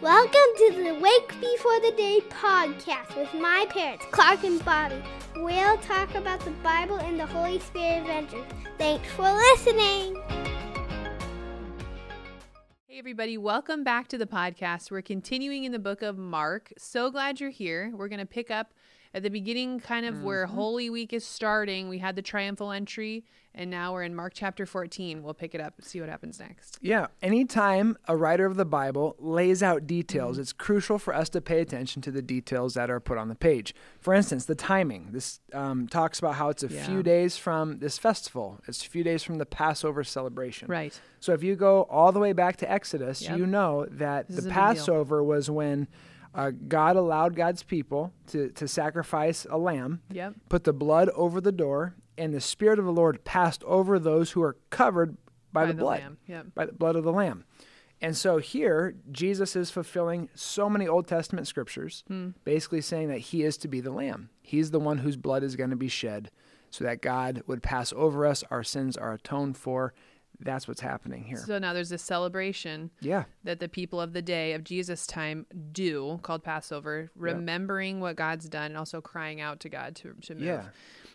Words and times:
Welcome 0.00 0.30
to 0.58 0.72
the 0.76 0.94
Wake 1.00 1.40
Before 1.40 1.80
the 1.80 1.92
Day 1.96 2.20
podcast 2.30 3.16
with 3.16 3.34
my 3.34 3.66
parents, 3.68 4.04
Clark 4.12 4.44
and 4.44 4.64
Bobbie. 4.64 5.02
We'll 5.34 5.76
talk 5.78 6.14
about 6.14 6.38
the 6.44 6.52
Bible 6.62 6.98
and 6.98 7.18
the 7.18 7.26
Holy 7.26 7.58
Spirit 7.58 8.02
adventures. 8.02 8.46
Thanks 8.78 9.10
for 9.14 9.28
listening. 9.28 10.14
Hey, 12.86 12.96
everybody, 12.96 13.36
welcome 13.38 13.82
back 13.82 14.06
to 14.08 14.18
the 14.18 14.26
podcast. 14.26 14.92
We're 14.92 15.02
continuing 15.02 15.64
in 15.64 15.72
the 15.72 15.80
book 15.80 16.02
of 16.02 16.16
Mark. 16.16 16.72
So 16.78 17.10
glad 17.10 17.40
you're 17.40 17.50
here. 17.50 17.90
We're 17.92 18.08
going 18.08 18.20
to 18.20 18.26
pick 18.26 18.52
up 18.52 18.74
at 19.14 19.24
the 19.24 19.30
beginning, 19.30 19.80
kind 19.80 20.06
of 20.06 20.14
mm-hmm. 20.14 20.24
where 20.24 20.46
Holy 20.46 20.90
Week 20.90 21.12
is 21.12 21.24
starting. 21.24 21.88
We 21.88 21.98
had 21.98 22.14
the 22.14 22.22
triumphal 22.22 22.70
entry, 22.70 23.24
and 23.58 23.70
now 23.70 23.92
we're 23.92 24.04
in 24.04 24.14
Mark 24.14 24.32
chapter 24.34 24.64
14. 24.64 25.22
We'll 25.22 25.34
pick 25.34 25.52
it 25.52 25.60
up, 25.60 25.74
see 25.80 26.00
what 26.00 26.08
happens 26.08 26.38
next. 26.38 26.78
Yeah. 26.80 27.08
Anytime 27.20 27.98
a 28.06 28.16
writer 28.16 28.46
of 28.46 28.56
the 28.56 28.64
Bible 28.64 29.16
lays 29.18 29.64
out 29.64 29.84
details, 29.86 30.36
mm-hmm. 30.36 30.42
it's 30.42 30.52
crucial 30.52 30.96
for 30.96 31.12
us 31.12 31.28
to 31.30 31.40
pay 31.40 31.60
attention 31.60 32.00
to 32.02 32.12
the 32.12 32.22
details 32.22 32.74
that 32.74 32.88
are 32.88 33.00
put 33.00 33.18
on 33.18 33.28
the 33.28 33.34
page. 33.34 33.74
For 34.00 34.14
instance, 34.14 34.44
the 34.44 34.54
timing. 34.54 35.08
This 35.10 35.40
um, 35.52 35.88
talks 35.88 36.20
about 36.20 36.36
how 36.36 36.50
it's 36.50 36.62
a 36.62 36.68
yeah. 36.68 36.86
few 36.86 37.02
days 37.02 37.36
from 37.36 37.80
this 37.80 37.98
festival, 37.98 38.60
it's 38.68 38.86
a 38.86 38.88
few 38.88 39.02
days 39.02 39.24
from 39.24 39.38
the 39.38 39.46
Passover 39.46 40.04
celebration. 40.04 40.68
Right. 40.68 40.98
So 41.18 41.32
if 41.32 41.42
you 41.42 41.56
go 41.56 41.82
all 41.90 42.12
the 42.12 42.20
way 42.20 42.32
back 42.32 42.58
to 42.58 42.70
Exodus, 42.70 43.22
yep. 43.22 43.36
you 43.36 43.46
know 43.46 43.86
that 43.90 44.28
this 44.28 44.44
the 44.44 44.50
Passover 44.50 45.22
was 45.24 45.50
when 45.50 45.88
uh, 46.32 46.52
God 46.68 46.94
allowed 46.94 47.34
God's 47.34 47.64
people 47.64 48.12
to, 48.28 48.50
to 48.50 48.68
sacrifice 48.68 49.46
a 49.50 49.58
lamb, 49.58 50.02
yep. 50.12 50.34
put 50.48 50.62
the 50.62 50.72
blood 50.72 51.08
over 51.10 51.40
the 51.40 51.50
door, 51.50 51.96
and 52.18 52.34
the 52.34 52.40
Spirit 52.40 52.78
of 52.78 52.84
the 52.84 52.92
Lord 52.92 53.24
passed 53.24 53.62
over 53.64 53.98
those 53.98 54.32
who 54.32 54.42
are 54.42 54.56
covered 54.70 55.16
by, 55.52 55.62
by 55.62 55.66
the, 55.66 55.72
the, 55.74 55.80
blood, 55.80 56.16
yep. 56.26 56.46
by 56.54 56.66
the 56.66 56.72
blood 56.72 56.96
of 56.96 57.04
the 57.04 57.12
lamb. 57.12 57.44
And 58.00 58.16
so 58.16 58.38
here, 58.38 58.94
Jesus 59.10 59.56
is 59.56 59.70
fulfilling 59.70 60.28
so 60.34 60.70
many 60.70 60.86
Old 60.86 61.08
Testament 61.08 61.48
scriptures, 61.48 62.04
hmm. 62.06 62.30
basically 62.44 62.80
saying 62.80 63.08
that 63.08 63.18
he 63.18 63.42
is 63.42 63.56
to 63.58 63.68
be 63.68 63.80
the 63.80 63.90
lamb. 63.90 64.30
He's 64.40 64.70
the 64.70 64.78
one 64.78 64.98
whose 64.98 65.16
blood 65.16 65.42
is 65.42 65.56
going 65.56 65.70
to 65.70 65.76
be 65.76 65.88
shed 65.88 66.30
so 66.70 66.84
that 66.84 67.02
God 67.02 67.42
would 67.46 67.62
pass 67.62 67.92
over 67.94 68.26
us, 68.26 68.44
our 68.50 68.62
sins 68.62 68.96
are 68.96 69.14
atoned 69.14 69.56
for, 69.56 69.94
that's 70.40 70.68
what's 70.68 70.80
happening 70.80 71.24
here. 71.24 71.38
So 71.38 71.58
now 71.58 71.72
there's 71.72 71.92
a 71.92 71.98
celebration 71.98 72.90
yeah. 73.00 73.24
that 73.44 73.60
the 73.60 73.68
people 73.68 74.00
of 74.00 74.12
the 74.12 74.22
day 74.22 74.52
of 74.52 74.64
Jesus' 74.64 75.06
time 75.06 75.46
do 75.72 76.20
called 76.22 76.44
Passover, 76.44 77.10
remembering 77.16 77.96
yep. 77.96 78.02
what 78.02 78.16
God's 78.16 78.48
done 78.48 78.66
and 78.66 78.76
also 78.76 79.00
crying 79.00 79.40
out 79.40 79.60
to 79.60 79.68
God 79.68 79.96
to, 79.96 80.14
to 80.22 80.34
move. 80.34 80.44
Yeah. 80.44 80.64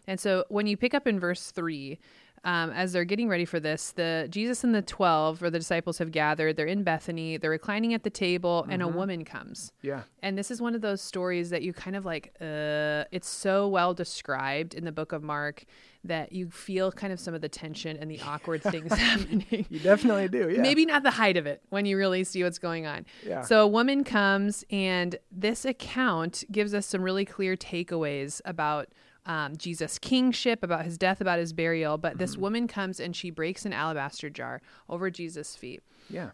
And 0.08 0.20
so 0.20 0.46
when 0.50 0.68
you 0.68 0.76
pick 0.76 0.94
up 0.94 1.08
in 1.08 1.20
verse 1.20 1.52
3, 1.52 1.98
um, 2.44 2.72
as 2.72 2.92
they're 2.94 3.06
getting 3.06 3.30
ready 3.30 3.46
for 3.46 3.60
this, 3.60 3.92
the 3.92 4.28
Jesus 4.30 4.64
and 4.64 4.76
the 4.76 4.82
twelve 4.82 5.42
or 5.42 5.50
the 5.50 5.60
disciples 5.60 5.98
have 6.00 6.12
gathered. 6.12 6.58
They're 6.58 6.66
in 6.66 6.84
Bethany. 6.84 7.38
They're 7.38 7.50
reclining 7.50 7.94
at 7.94 8.04
the 8.04 8.10
table, 8.10 8.64
mm-hmm. 8.64 8.72
and 8.72 8.82
a 8.82 8.86
mm-hmm. 8.86 8.98
woman 8.98 9.26
comes. 9.26 9.72
Yeah. 9.82 10.04
And 10.22 10.38
this 10.38 10.52
is 10.52 10.62
one 10.62 10.76
of 10.76 10.82
those 10.82 11.02
stories 11.02 11.50
that 11.52 11.62
you 11.62 11.74
kind 11.74 11.96
of 11.96 12.06
like. 12.06 12.34
Uh, 12.42 13.06
it's 13.12 13.30
so 13.30 13.68
well 13.68 13.94
described 13.94 14.74
in 14.74 14.84
the 14.86 14.92
book 14.92 15.12
of 15.12 15.24
Mark 15.24 15.66
that 16.04 16.34
you 16.34 16.50
feel 16.50 16.92
kind 16.92 17.14
of 17.14 17.20
some 17.20 17.34
of 17.34 17.42
the 17.42 17.50
tension 17.50 17.96
and 17.98 18.12
the 18.12 18.20
awkward 18.22 18.62
things 18.72 18.92
happening. 18.94 19.66
You 19.70 19.80
definitely 19.80 20.28
do. 20.28 20.50
Yeah. 20.50 20.62
Maybe 20.62 20.86
not 20.86 21.04
the 21.04 21.12
height 21.12 21.38
of 21.38 21.46
it 21.46 21.62
when 21.70 21.86
you 21.86 21.98
really 21.98 22.24
see 22.24 22.44
what's 22.44 22.60
going 22.60 22.86
on. 22.86 23.06
Yeah. 23.26 23.42
So 23.42 23.62
a 23.64 23.68
woman 23.68 24.04
comes, 24.04 24.66
and 24.70 25.16
this 25.32 25.66
account 25.66 26.44
gives 26.52 26.74
us 26.74 26.86
some 26.86 27.02
really 27.02 27.26
clear 27.26 27.56
takeaways 27.56 28.42
about 28.46 28.90
um, 29.26 29.56
Jesus' 29.58 29.98
kingship, 30.00 30.64
about 30.64 30.86
his 30.86 30.98
death, 30.98 31.22
about 31.22 31.40
his 31.40 31.54
burial. 31.54 31.98
But 31.98 32.14
mm-hmm. 32.14 32.20
this 32.20 32.38
woman 32.38 32.68
comes 32.68 33.00
and 33.00 33.16
she 33.16 33.30
breaks 33.30 33.66
an 33.66 33.74
alabaster 33.74 34.30
jar 34.30 34.62
over 34.90 35.10
Jesus' 35.10 35.56
feet. 35.56 35.82
Yeah. 36.10 36.32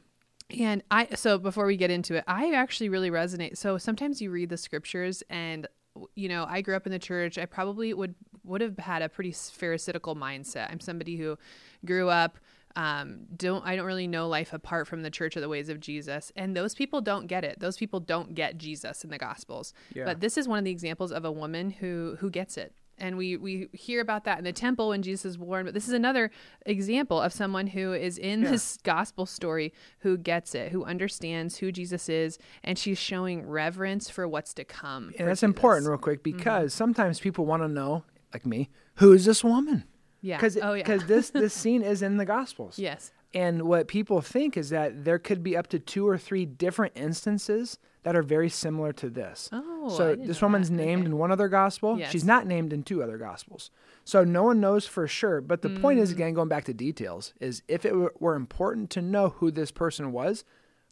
And 0.58 0.84
I, 0.90 1.08
so 1.16 1.38
before 1.38 1.66
we 1.66 1.78
get 1.78 1.92
into 1.92 2.16
it, 2.16 2.24
I 2.28 2.54
actually 2.54 2.90
really 2.90 3.12
resonate. 3.12 3.58
So 3.58 3.78
sometimes 3.78 4.22
you 4.22 4.32
read 4.32 4.50
the 4.50 4.58
scriptures 4.58 5.22
and 5.30 5.68
you 6.16 6.30
know, 6.30 6.46
I 6.48 6.62
grew 6.62 6.76
up 6.76 6.86
in 6.86 6.92
the 6.92 7.00
church. 7.00 7.38
I 7.38 7.46
probably 7.46 7.94
would 7.94 8.16
would 8.44 8.62
have 8.62 8.78
had 8.78 9.02
a 9.02 9.10
pretty 9.10 9.32
pharisaical 9.32 10.16
mindset. 10.16 10.72
I'm 10.72 10.80
somebody 10.80 11.18
who 11.18 11.38
grew 11.86 12.10
up 12.10 12.38
um, 12.76 13.22
don't 13.36 13.66
I 13.66 13.76
don't 13.76 13.86
really 13.86 14.08
know 14.08 14.28
life 14.28 14.54
apart 14.54 14.88
from 14.88 15.02
the 15.02 15.10
church 15.10 15.36
or 15.36 15.42
the 15.42 15.50
ways 15.50 15.70
of 15.70 15.80
Jesus. 15.80 16.32
And 16.36 16.56
those 16.56 16.76
people 16.76 17.02
don't 17.02 17.28
get 17.28 17.44
it. 17.44 17.60
Those 17.60 17.78
people 17.78 18.00
don't 18.00 18.36
get 18.36 18.58
Jesus 18.58 19.04
in 19.04 19.10
the 19.10 19.18
gospels. 19.18 19.74
Yeah. 19.94 20.06
But 20.06 20.20
this 20.20 20.38
is 20.38 20.48
one 20.48 20.60
of 20.60 20.66
the 20.66 20.72
examples 20.72 21.12
of 21.12 21.26
a 21.26 21.32
woman 21.32 21.72
who 21.72 22.18
who 22.20 22.30
gets 22.30 22.58
it 22.58 22.74
and 23.00 23.18
we 23.18 23.38
we 23.38 23.70
hear 23.74 24.02
about 24.02 24.26
that 24.26 24.38
in 24.38 24.44
the 24.44 24.54
temple 24.54 24.90
when 24.90 25.02
Jesus 25.02 25.26
is 25.26 25.38
born. 25.38 25.66
But 25.66 25.74
this 25.74 25.88
is 25.88 25.94
another 25.94 26.32
example 26.66 27.20
of 27.20 27.34
someone 27.34 27.68
who 27.68 27.94
is 27.94 28.18
in 28.18 28.44
yeah. 28.44 28.52
this 28.52 28.78
gospel 28.84 29.26
story 29.26 29.74
who 30.00 30.18
gets 30.18 30.54
it, 30.54 30.72
who 30.72 30.84
understands 30.84 31.58
who 31.58 31.72
Jesus 31.72 32.10
is, 32.10 32.38
and 32.64 32.78
she's 32.78 32.98
showing 32.98 33.48
reverence 33.48 34.10
for 34.10 34.28
what's 34.28 34.54
to 34.56 34.64
come. 34.64 35.14
And 35.18 35.28
that's 35.28 35.40
Jesus. 35.40 35.44
important, 35.44 35.88
real 35.88 35.98
quick, 35.98 36.24
mm-hmm. 36.24 36.38
because 36.38 36.72
mm-hmm. 36.72 36.78
sometimes 36.78 37.20
people 37.20 37.46
want 37.46 37.64
to 37.64 37.68
know, 37.68 38.04
like 38.34 38.46
me, 38.46 38.70
who 38.96 39.14
is 39.14 39.26
this 39.26 39.44
woman? 39.44 39.86
Yeah. 40.22 40.38
Because 40.38 40.58
oh, 40.58 40.74
yeah. 40.74 40.98
this 40.98 41.30
this 41.30 41.54
scene 41.62 41.82
is 41.82 42.02
in 42.02 42.18
the 42.18 42.26
Gospels. 42.26 42.78
Yes. 42.78 43.12
And 43.34 43.64
what 43.64 43.88
people 43.88 44.22
think 44.22 44.58
is 44.58 44.70
that 44.72 45.06
there 45.06 45.20
could 45.20 45.44
be 45.44 45.56
up 45.56 45.68
to 45.68 45.80
two 45.80 46.08
or 46.08 46.18
three 46.18 46.46
different 46.46 46.94
instances 46.96 47.78
that 48.04 48.16
are 48.16 48.24
very 48.24 48.50
similar 48.50 48.92
to 48.94 49.10
this. 49.10 49.50
Oh, 49.52 49.90
so 49.96 50.16
this 50.16 50.42
woman's 50.42 50.70
that. 50.70 50.76
named 50.76 51.02
okay. 51.02 51.12
in 51.12 51.18
one 51.18 51.32
other 51.32 51.48
gospel. 51.48 52.00
Yes. 52.00 52.12
She's 52.12 52.24
not 52.24 52.48
named 52.48 52.74
in 52.74 52.84
two 52.84 53.04
other 53.04 53.18
gospels. 53.18 53.70
So 54.04 54.24
no 54.24 54.44
one 54.44 54.60
knows 54.60 54.88
for 54.88 55.08
sure. 55.08 55.42
But 55.42 55.62
the 55.62 55.70
mm. 55.70 55.82
point 55.82 56.00
is, 56.00 56.10
mm. 56.10 56.14
again, 56.14 56.34
going 56.34 56.48
back 56.48 56.64
to 56.66 56.74
details, 56.74 57.34
is 57.40 57.62
if 57.68 57.86
it 57.86 57.94
were 58.20 58.36
important 58.36 58.90
to 58.92 59.02
know 59.02 59.30
who 59.30 59.52
this 59.52 59.70
person 59.70 60.12
was, 60.12 60.44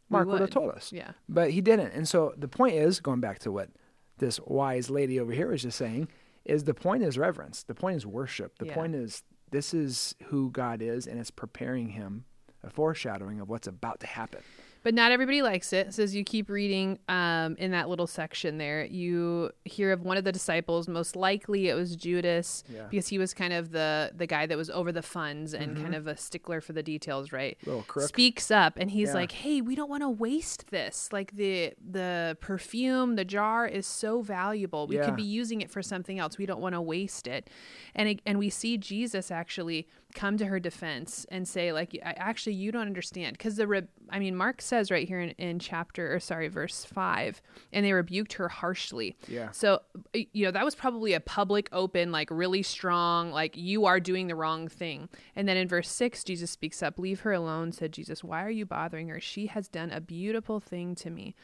Mark 0.09 0.27
would. 0.27 0.33
would 0.33 0.41
have 0.41 0.49
told 0.51 0.71
us. 0.71 0.91
Yeah. 0.91 1.11
But 1.27 1.51
he 1.51 1.61
didn't. 1.61 1.93
And 1.93 2.07
so 2.07 2.33
the 2.37 2.47
point 2.47 2.75
is, 2.75 2.99
going 2.99 3.21
back 3.21 3.39
to 3.39 3.51
what 3.51 3.69
this 4.17 4.39
wise 4.45 4.89
lady 4.89 5.19
over 5.19 5.31
here 5.31 5.49
was 5.49 5.63
just 5.63 5.77
saying, 5.77 6.09
is 6.47 6.63
the 6.63 6.73
point 6.73 7.03
is 7.03 7.17
reverence. 7.17 7.63
The 7.63 7.75
point 7.75 7.97
is 7.97 8.05
worship. 8.05 8.57
The 8.57 8.67
yeah. 8.67 8.73
point 8.73 8.95
is 8.95 9.23
this 9.51 9.73
is 9.73 10.15
who 10.25 10.49
God 10.51 10.81
is, 10.81 11.07
and 11.07 11.19
it's 11.19 11.31
preparing 11.31 11.89
him, 11.89 12.25
a 12.63 12.69
foreshadowing 12.69 13.39
of 13.39 13.49
what's 13.49 13.67
about 13.67 13.99
to 14.01 14.07
happen. 14.07 14.41
But 14.87 14.93
not 14.93 15.11
everybody 15.11 15.41
likes 15.41 15.73
it. 15.73 15.93
So 15.93 16.03
as 16.03 16.15
you 16.15 16.23
keep 16.23 16.49
reading 16.49 16.99
um, 17.09 17.57
in 17.57 17.71
that 17.71 17.89
little 17.89 18.07
section 18.07 18.57
there, 18.57 18.85
you 18.85 19.51
hear 19.65 19.91
of 19.91 20.03
one 20.03 20.15
of 20.15 20.23
the 20.23 20.31
disciples. 20.31 20.87
Most 20.87 21.17
likely, 21.17 21.67
it 21.67 21.73
was 21.73 21.97
Judas, 21.97 22.63
yeah. 22.73 22.83
because 22.89 23.09
he 23.09 23.17
was 23.17 23.33
kind 23.33 23.51
of 23.51 23.71
the 23.71 24.13
the 24.15 24.25
guy 24.25 24.45
that 24.45 24.57
was 24.57 24.69
over 24.69 24.93
the 24.93 25.01
funds 25.01 25.53
and 25.53 25.73
mm-hmm. 25.73 25.83
kind 25.83 25.93
of 25.95 26.07
a 26.07 26.15
stickler 26.15 26.61
for 26.61 26.71
the 26.71 26.81
details, 26.81 27.33
right? 27.33 27.57
Little 27.65 27.81
crook. 27.81 28.07
Speaks 28.07 28.49
up, 28.49 28.77
and 28.77 28.89
he's 28.89 29.09
yeah. 29.09 29.15
like, 29.15 29.33
"Hey, 29.33 29.59
we 29.59 29.75
don't 29.75 29.89
want 29.89 30.03
to 30.03 30.09
waste 30.09 30.71
this. 30.71 31.09
Like 31.11 31.35
the 31.35 31.73
the 31.85 32.37
perfume, 32.39 33.17
the 33.17 33.25
jar 33.25 33.67
is 33.67 33.85
so 33.85 34.21
valuable. 34.21 34.87
We 34.87 34.95
yeah. 34.95 35.03
could 35.03 35.17
be 35.17 35.23
using 35.23 35.59
it 35.59 35.69
for 35.69 35.81
something 35.81 36.17
else. 36.17 36.37
We 36.37 36.45
don't 36.45 36.61
want 36.61 36.75
to 36.75 36.81
waste 36.81 37.27
it." 37.27 37.49
And 37.93 38.07
it, 38.07 38.21
and 38.25 38.39
we 38.39 38.49
see 38.49 38.77
Jesus 38.77 39.31
actually 39.31 39.89
come 40.17 40.37
to 40.37 40.45
her 40.45 40.59
defense 40.59 41.25
and 41.29 41.47
say 41.47 41.71
like 41.71 41.97
actually 42.03 42.53
you 42.53 42.71
don't 42.71 42.87
understand 42.87 43.37
because 43.37 43.55
the 43.55 43.67
re- 43.67 43.87
i 44.09 44.17
mean 44.17 44.35
mark 44.35 44.61
says 44.61 44.76
right 44.91 45.07
here 45.07 45.19
in, 45.19 45.31
in 45.31 45.59
chapter 45.59 46.13
or 46.13 46.19
sorry 46.19 46.47
verse 46.47 46.85
5 46.85 47.41
and 47.73 47.85
they 47.85 47.93
rebuked 47.93 48.33
her 48.33 48.47
harshly. 48.47 49.17
Yeah. 49.27 49.51
So 49.51 49.81
you 50.13 50.45
know 50.45 50.51
that 50.51 50.65
was 50.65 50.75
probably 50.75 51.13
a 51.13 51.19
public 51.19 51.69
open 51.71 52.11
like 52.11 52.29
really 52.31 52.63
strong 52.63 53.31
like 53.31 53.55
you 53.57 53.85
are 53.85 53.99
doing 53.99 54.27
the 54.27 54.35
wrong 54.35 54.67
thing. 54.67 55.09
And 55.35 55.47
then 55.47 55.57
in 55.57 55.67
verse 55.67 55.89
6 55.89 56.23
jesus 56.23 56.51
speaks 56.51 56.81
up 56.83 56.99
leave 56.99 57.21
her 57.21 57.31
alone 57.31 57.71
said 57.71 57.91
jesus. 57.91 58.23
Why 58.23 58.43
are 58.43 58.49
you 58.49 58.65
bothering 58.65 59.09
her? 59.09 59.19
She 59.19 59.47
has 59.47 59.67
done 59.67 59.91
a 59.91 60.01
beautiful 60.01 60.59
thing 60.59 60.95
to 60.95 61.09
me. 61.09 61.35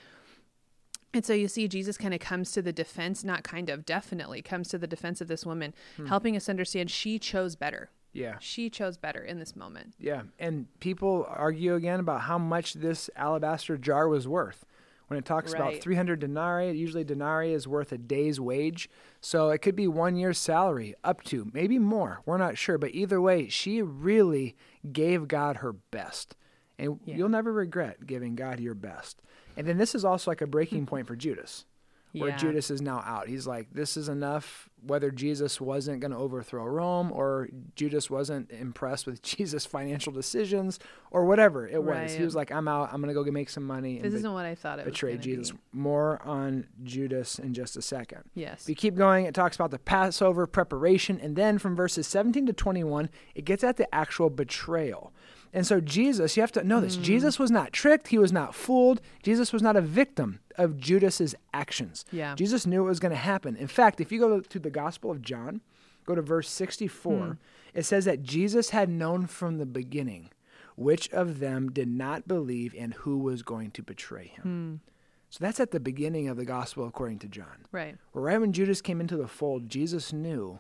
And 1.14 1.24
so 1.24 1.34
you 1.34 1.48
see, 1.48 1.68
Jesus 1.68 1.98
kind 1.98 2.14
of 2.14 2.20
comes 2.20 2.52
to 2.54 2.62
the 2.62 2.74
defense, 2.74 3.24
not 3.24 3.44
kind 3.44 3.70
of, 3.70 3.86
definitely 3.86 4.42
comes 4.42 4.68
to 4.70 4.80
the 4.80 4.88
defense 4.88 5.22
of 5.22 5.28
this 5.28 5.46
woman, 5.46 5.74
hmm. 5.96 6.08
helping 6.08 6.36
us 6.36 6.50
understand 6.50 6.90
she 6.90 7.20
chose 7.20 7.56
better. 7.56 7.92
Yeah. 8.14 8.36
She 8.40 8.70
chose 8.70 8.98
better 8.98 9.24
in 9.24 9.40
this 9.40 9.56
moment. 9.56 9.94
Yeah. 10.00 10.24
And 10.40 10.68
people 10.80 11.26
argue 11.28 11.76
again 11.76 12.00
about 12.00 12.22
how 12.22 12.38
much 12.38 12.74
this 12.74 13.10
alabaster 13.16 13.78
jar 13.78 14.08
was 14.08 14.28
worth. 14.28 14.66
When 15.08 15.20
it 15.20 15.26
talks 15.26 15.52
right. 15.52 15.62
about 15.62 15.82
300 15.82 16.20
denarii, 16.20 16.72
usually 16.72 17.04
denarii 17.04 17.54
is 17.54 17.68
worth 17.68 17.92
a 17.92 17.98
day's 17.98 18.40
wage. 18.40 18.90
So 19.20 19.50
it 19.50 19.60
could 19.60 19.76
be 19.76 19.88
one 19.88 20.16
year's 20.16 20.38
salary, 20.38 20.96
up 21.04 21.24
to, 21.26 21.52
maybe 21.54 21.78
more. 21.78 22.22
We're 22.26 22.38
not 22.38 22.58
sure. 22.58 22.78
But 22.78 22.96
either 22.96 23.20
way, 23.20 23.50
she 23.50 23.82
really 23.82 24.56
gave 24.92 25.28
God 25.28 25.58
her 25.58 25.74
best. 25.74 26.36
And 26.80 27.00
yeah. 27.06 27.18
you'll 27.18 27.30
never 27.30 27.52
regret 27.52 28.08
giving 28.08 28.36
God 28.36 28.60
your 28.60 28.74
best. 28.74 29.22
And 29.58 29.68
then 29.68 29.78
this 29.78 29.94
is 29.94 30.06
also 30.06 30.32
like 30.32 30.42
a 30.42 30.48
breaking 30.48 30.86
point 30.86 31.06
for 31.06 31.16
Judas 31.16 31.66
where 32.14 32.30
yeah. 32.30 32.38
Judas 32.38 32.70
is 32.70 32.82
now 32.82 33.04
out. 33.06 33.28
He's 33.28 33.48
like, 33.48 33.68
this 33.72 33.98
is 33.98 34.08
enough. 34.08 34.70
Whether 34.86 35.12
Jesus 35.12 35.60
wasn't 35.60 36.02
going 36.02 36.12
to 36.12 36.18
overthrow 36.18 36.66
Rome 36.66 37.12
or 37.12 37.48
Judas 37.76 38.10
wasn't 38.10 38.52
impressed 38.52 39.08
with 39.08 39.22
Jesus' 39.24 39.66
financial 39.66 40.14
decisions 40.14 40.78
or 41.10 41.26
whatever 41.26 41.68
it 41.68 41.82
was, 41.82 41.96
right. 41.96 42.12
he 42.12 42.24
was 42.24 42.36
like, 42.36 42.52
I'm 42.52 42.68
out. 42.68 42.90
I'm 42.94 43.02
going 43.02 43.14
to 43.14 43.24
go 43.24 43.30
make 43.32 43.50
some 43.50 43.64
money. 43.64 44.00
This 44.00 44.14
isn't 44.14 44.34
what 44.34 44.46
I 44.46 44.54
thought 44.54 44.80
it 44.80 44.86
betray 44.86 45.18
Jesus. 45.18 45.52
Be. 45.52 45.58
More 45.72 46.22
on 46.24 46.68
Judas 46.84 47.40
in 47.40 47.54
just 47.54 47.78
a 47.78 47.82
second. 47.82 48.24
Yes. 48.36 48.64
If 48.64 48.70
you 48.70 48.76
keep 48.76 48.96
going, 48.96 49.26
it 49.26 49.34
talks 49.34 49.56
about 49.56 49.72
the 49.72 49.80
Passover 49.80 50.46
preparation, 50.46 51.20
and 51.20 51.36
then 51.36 51.58
from 51.58 51.76
verses 51.76 52.06
17 52.06 52.46
to 52.46 52.54
21, 52.54 53.10
it 53.34 53.46
gets 53.46 53.64
at 53.64 53.78
the 53.78 53.94
actual 53.94 54.30
betrayal. 54.30 55.14
And 55.54 55.68
so 55.68 55.80
Jesus, 55.80 56.36
you 56.36 56.42
have 56.42 56.52
to 56.54 56.64
know 56.64 56.82
this. 56.82 56.96
Hmm. 56.96 57.04
Jesus 57.04 57.38
was 57.38 57.52
not 57.52 57.72
tricked, 57.72 58.08
he 58.08 58.18
was 58.18 58.32
not 58.32 58.56
fooled. 58.56 59.02
Jesus 59.22 59.54
was 59.54 59.62
not 59.62 59.76
a 59.76 59.82
victim 59.82 60.40
of 60.58 60.80
Judas's 60.80 61.36
actions. 61.54 62.06
Yeah. 62.12 62.36
Jesus 62.36 62.66
knew 62.66 62.84
it 62.84 62.90
was 62.90 63.00
going 63.00 63.12
to 63.12 63.18
happen. 63.18 63.56
In 63.56 63.68
fact, 63.68 64.02
if 64.02 64.12
you 64.12 64.20
go 64.20 64.40
to 64.40 64.60
the 64.60 64.72
Gospel 64.72 65.12
of 65.12 65.22
John, 65.22 65.62
go 66.06 66.16
to 66.16 66.22
verse 66.22 66.50
64, 66.50 67.14
hmm. 67.14 67.32
it 67.74 67.84
says 67.84 68.06
that 68.06 68.24
Jesus 68.24 68.72
had 68.72 68.90
known 68.90 69.28
from 69.28 69.58
the 69.58 69.66
beginning 69.66 70.30
which 70.76 71.08
of 71.12 71.40
them 71.40 71.70
did 71.72 71.88
not 71.88 72.28
believe 72.28 72.74
and 72.78 72.96
who 72.96 73.20
was 73.20 73.44
going 73.44 73.72
to 73.72 73.84
betray 73.84 74.28
him. 74.28 74.44
Hmm. 74.44 74.90
So 75.30 75.40
that's 75.42 75.60
at 75.60 75.72
the 75.72 75.80
beginning 75.80 76.28
of 76.28 76.38
the 76.38 76.46
Gospel 76.46 76.86
according 76.86 77.20
to 77.20 77.28
John. 77.28 77.66
Right. 77.72 77.96
Well, 78.14 78.24
right 78.24 78.40
when 78.40 78.54
Judas 78.54 78.82
came 78.82 79.02
into 79.02 79.18
the 79.18 79.28
fold, 79.28 79.68
Jesus 79.68 80.14
knew 80.14 80.60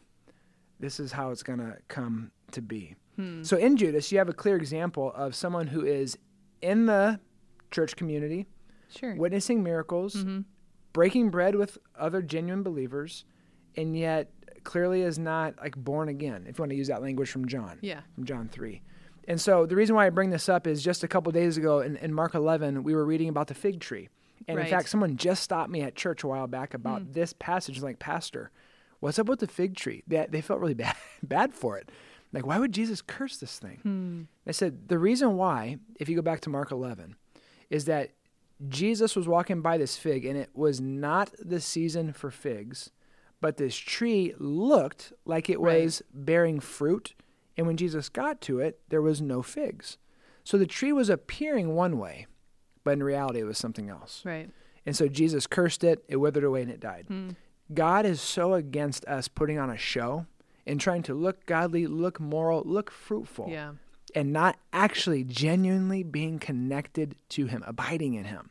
this 0.79 0.99
is 0.99 1.11
how 1.11 1.29
it's 1.29 1.43
going 1.43 1.59
to 1.59 1.77
come 1.87 2.31
to 2.51 2.61
be. 2.61 2.95
Hmm. 3.15 3.43
So 3.43 3.57
in 3.57 3.77
Judas, 3.77 4.11
you 4.11 4.17
have 4.17 4.29
a 4.29 4.33
clear 4.33 4.55
example 4.55 5.11
of 5.15 5.35
someone 5.35 5.67
who 5.67 5.85
is 5.85 6.17
in 6.61 6.85
the 6.85 7.19
church 7.71 7.95
community, 7.95 8.47
Sure. 8.89 9.15
witnessing 9.15 9.63
miracles, 9.63 10.15
mm-hmm. 10.15 10.41
breaking 10.93 11.29
bread 11.29 11.55
with 11.55 11.77
other 11.97 12.21
genuine 12.21 12.63
believers, 12.63 13.25
and 13.75 13.97
yet 13.97 14.31
clearly 14.63 15.01
is 15.01 15.19
not 15.19 15.55
like 15.59 15.75
born 15.75 16.09
again, 16.09 16.45
if 16.47 16.57
you 16.57 16.61
want 16.61 16.71
to 16.71 16.75
use 16.75 16.87
that 16.87 17.01
language 17.01 17.29
from 17.29 17.47
John, 17.47 17.79
Yeah. 17.81 18.01
from 18.15 18.25
John 18.25 18.49
3. 18.49 18.81
And 19.27 19.39
so 19.39 19.65
the 19.65 19.75
reason 19.75 19.95
why 19.95 20.05
I 20.05 20.09
bring 20.09 20.29
this 20.29 20.49
up 20.49 20.67
is 20.67 20.83
just 20.83 21.03
a 21.03 21.07
couple 21.07 21.31
days 21.31 21.57
ago 21.57 21.79
in, 21.79 21.95
in 21.97 22.13
Mark 22.13 22.35
11, 22.35 22.83
we 22.83 22.93
were 22.93 23.05
reading 23.05 23.29
about 23.29 23.47
the 23.47 23.53
fig 23.53 23.79
tree. 23.79 24.09
And 24.47 24.57
Right. 24.57 24.65
in 24.65 24.69
fact, 24.69 24.89
someone 24.89 25.15
just 25.15 25.43
stopped 25.43 25.69
me 25.69 25.81
at 25.81 25.95
church 25.95 26.23
a 26.23 26.27
while 26.27 26.47
back 26.47 26.73
about 26.73 27.03
hmm. 27.03 27.11
this 27.13 27.33
passage, 27.33 27.81
like, 27.81 27.99
Pastor, 27.99 28.51
what's 28.99 29.17
up 29.17 29.27
with 29.27 29.39
the 29.39 29.47
fig 29.47 29.75
tree? 29.75 30.03
They, 30.07 30.27
they 30.29 30.41
felt 30.41 30.59
really 30.59 30.73
bad, 30.73 30.95
bad 31.21 31.53
for 31.53 31.77
it. 31.77 31.89
Like, 32.33 32.45
why 32.45 32.57
would 32.59 32.71
Jesus 32.73 33.01
curse 33.01 33.37
this 33.37 33.59
thing? 33.59 34.27
I 34.47 34.51
said, 34.51 34.89
the 34.89 34.97
reason 34.99 35.37
why, 35.37 35.77
if 35.99 36.09
you 36.09 36.15
go 36.15 36.21
back 36.21 36.41
to 36.41 36.49
Mark 36.49 36.71
11, 36.71 37.15
is 37.69 37.85
that 37.85 38.11
Jesus 38.67 39.15
was 39.15 39.27
walking 39.27 39.61
by 39.61 39.77
this 39.77 39.95
fig 39.97 40.25
and 40.25 40.37
it 40.37 40.49
was 40.53 40.81
not 40.81 41.31
the 41.39 41.61
season 41.61 42.11
for 42.11 42.31
figs, 42.31 42.89
but 43.39 43.57
this 43.57 43.75
tree 43.75 44.33
looked 44.39 45.13
like 45.25 45.49
it 45.49 45.59
Right. 45.59 45.83
was 45.83 46.01
bearing 46.13 46.59
fruit. 46.59 47.13
And 47.55 47.67
when 47.67 47.77
Jesus 47.77 48.09
got 48.09 48.41
to 48.41 48.59
it, 48.59 48.79
there 48.89 49.01
was 49.01 49.21
no 49.21 49.41
figs. 49.43 49.97
So 50.43 50.57
the 50.57 50.65
tree 50.65 50.91
was 50.91 51.09
appearing 51.09 51.75
one 51.75 51.99
way, 51.99 52.25
but 52.83 52.91
in 52.91 53.03
reality, 53.03 53.39
it 53.41 53.45
was 53.45 53.57
something 53.59 53.89
else. 53.89 54.23
Right. 54.25 54.49
And 54.85 54.95
so 54.95 55.07
Jesus 55.07 55.45
cursed 55.47 55.83
it, 55.83 56.03
it 56.07 56.17
withered 56.17 56.43
away, 56.43 56.63
and 56.63 56.71
it 56.71 56.79
died. 56.79 57.05
Hmm. 57.07 57.29
God 57.73 58.05
is 58.05 58.19
so 58.19 58.53
against 58.53 59.05
us 59.05 59.27
putting 59.27 59.57
on 59.59 59.69
a 59.69 59.77
show 59.77 60.25
and 60.65 60.79
trying 60.79 61.03
to 61.03 61.13
look 61.13 61.45
godly, 61.45 61.87
look 61.87 62.19
moral, 62.19 62.63
look 62.65 62.89
fruitful 62.91 63.47
Yeah. 63.49 63.73
and 64.15 64.31
not 64.31 64.57
actually 64.71 65.23
genuinely 65.23 66.03
being 66.03 66.39
connected 66.39 67.15
to 67.29 67.45
him, 67.47 67.63
abiding 67.65 68.13
in 68.13 68.25
him. 68.25 68.49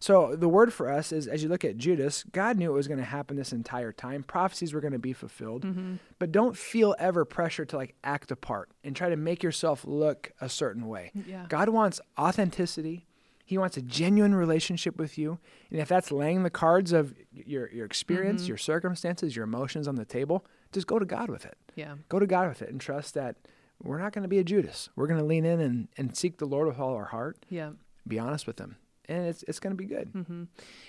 So 0.00 0.34
the 0.34 0.48
word 0.48 0.72
for 0.72 0.90
us 0.90 1.12
is 1.12 1.28
as 1.28 1.44
you 1.44 1.48
look 1.48 1.64
at 1.64 1.76
Judas, 1.76 2.24
God 2.32 2.58
knew 2.58 2.70
it 2.72 2.74
was 2.74 2.88
going 2.88 2.98
to 2.98 3.04
happen 3.04 3.36
this 3.36 3.52
entire 3.52 3.92
time. 3.92 4.24
Prophecies 4.24 4.74
were 4.74 4.80
going 4.80 4.94
to 4.94 4.98
be 4.98 5.12
fulfilled. 5.12 5.62
Mm-hmm. 5.62 5.94
But 6.18 6.32
don't 6.32 6.56
feel 6.56 6.96
ever 6.98 7.24
pressure 7.24 7.64
to 7.66 7.76
like 7.76 7.94
act 8.02 8.32
a 8.32 8.36
part 8.36 8.68
and 8.82 8.96
try 8.96 9.10
to 9.10 9.16
make 9.16 9.44
yourself 9.44 9.84
look 9.84 10.32
a 10.40 10.48
certain 10.48 10.88
way. 10.88 11.12
Yeah. 11.14 11.46
God 11.48 11.68
wants 11.68 12.00
authenticity. 12.18 13.06
He 13.44 13.58
wants 13.58 13.76
a 13.76 13.82
genuine 13.82 14.34
relationship 14.34 14.98
with 14.98 15.18
you. 15.18 15.38
And 15.70 15.78
if 15.78 15.86
that's 15.88 16.10
laying 16.10 16.42
the 16.42 16.50
cards 16.50 16.92
of 16.92 17.14
your 17.32 17.70
your 17.70 17.86
experience, 17.86 18.48
your 18.48 18.56
circumstances, 18.56 19.36
your 19.36 19.44
emotions 19.44 19.86
on 19.86 19.94
the 19.94 20.04
table, 20.04 20.44
just 20.72 20.86
go 20.86 20.98
to 20.98 21.04
God 21.06 21.28
with 21.30 21.44
it 21.44 21.56
Yeah. 21.76 21.94
go 22.08 22.18
to 22.18 22.26
God 22.26 22.48
with 22.48 22.62
it 22.62 22.70
and 22.70 22.80
trust 22.80 23.14
that 23.14 23.36
we're 23.82 23.98
not 23.98 24.12
going 24.12 24.22
to 24.22 24.28
be 24.28 24.38
a 24.38 24.44
Judas. 24.44 24.90
We're 24.94 25.06
going 25.08 25.18
to 25.18 25.26
lean 25.26 25.44
in 25.44 25.58
and, 25.60 25.88
and 25.96 26.16
seek 26.16 26.38
the 26.38 26.44
Lord 26.46 26.68
with 26.68 26.78
all 26.78 26.94
our 26.94 27.06
heart, 27.06 27.44
Yeah. 27.48 27.70
be 28.06 28.18
honest 28.18 28.46
with 28.46 28.58
Him, 28.60 28.76
and 29.08 29.26
it's 29.26 29.42
it's 29.48 29.58
going 29.60 29.72
to 29.72 29.76
be 29.76 29.86
good. 29.86 30.12
Mm-hmm. 30.12 30.44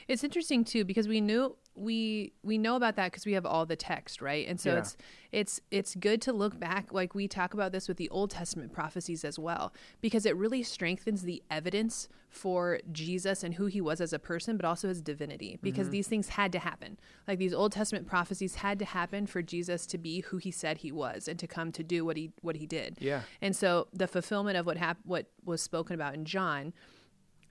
It's 0.07 0.23
interesting 0.23 0.63
too 0.63 0.83
because 0.85 1.07
we 1.07 1.19
knew 1.21 1.55
we 1.75 2.33
we 2.43 2.57
know 2.59 2.75
about 2.75 2.95
that 2.97 3.11
because 3.11 3.25
we 3.25 3.33
have 3.33 3.45
all 3.45 3.65
the 3.65 3.75
text, 3.75 4.21
right? 4.21 4.47
And 4.47 4.59
so 4.59 4.71
Yeah. 4.73 4.77
it's 4.79 4.97
it's 5.31 5.61
it's 5.71 5.95
good 5.95 6.21
to 6.23 6.33
look 6.33 6.59
back, 6.59 6.93
like 6.93 7.15
we 7.15 7.27
talk 7.27 7.53
about 7.55 7.71
this 7.71 7.87
with 7.87 7.97
the 7.97 8.09
Old 8.09 8.29
Testament 8.29 8.71
prophecies 8.71 9.25
as 9.25 9.39
well, 9.39 9.73
because 10.01 10.25
it 10.27 10.35
really 10.37 10.61
strengthens 10.63 11.23
the 11.23 11.41
evidence 11.49 12.07
for 12.29 12.79
Jesus 12.91 13.43
and 13.43 13.55
who 13.55 13.67
he 13.67 13.79
was 13.81 14.01
as 14.01 14.11
a 14.13 14.17
person, 14.19 14.57
but 14.57 14.65
also 14.65 14.87
his 14.87 15.01
divinity. 15.01 15.57
Because 15.61 15.85
Mm-hmm. 15.87 15.91
these 15.91 16.07
things 16.07 16.29
had 16.29 16.51
to 16.51 16.59
happen. 16.59 16.97
Like 17.27 17.39
these 17.39 17.53
Old 17.53 17.71
Testament 17.71 18.07
prophecies 18.07 18.55
had 18.55 18.77
to 18.79 18.85
happen 18.85 19.25
for 19.27 19.41
Jesus 19.41 19.85
to 19.87 19.97
be 19.97 20.21
who 20.21 20.37
he 20.37 20.51
said 20.51 20.79
he 20.79 20.91
was 20.91 21.27
and 21.27 21.37
to 21.39 21.47
come 21.47 21.71
to 21.71 21.83
do 21.83 22.05
what 22.05 22.17
he 22.17 22.31
what 22.41 22.57
he 22.57 22.67
did. 22.67 22.97
Yeah. 22.99 23.21
And 23.41 23.55
so 23.55 23.87
the 23.91 24.07
fulfillment 24.07 24.57
of 24.57 24.67
what 24.67 24.77
hap- 24.77 24.99
what 25.03 25.31
was 25.43 25.61
spoken 25.63 25.95
about 25.95 26.13
in 26.13 26.25
John 26.25 26.73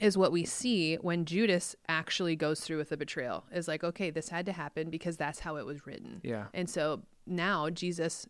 is 0.03 0.19
what 0.19 0.33
we 0.33 0.45
see 0.45 0.97
when 0.97 1.25
Judas 1.25 1.77
actually 1.89 2.37
goes 2.37 2.61
through 2.61 2.79
with 2.79 2.89
the 2.91 2.97
betrayal. 2.97 3.45
Is 3.53 3.69
like, 3.69 3.85
okay, 3.85 4.11
this 4.11 4.29
had 4.29 4.47
to 4.47 4.53
happen 4.53 4.91
because 4.91 5.17
that's 5.17 5.39
how 5.41 5.57
it 5.57 5.65
was 5.67 5.87
written. 5.87 6.21
Yeah. 6.23 6.47
And 6.53 6.69
so 6.69 7.03
now 7.27 7.71
Jesus 7.71 8.27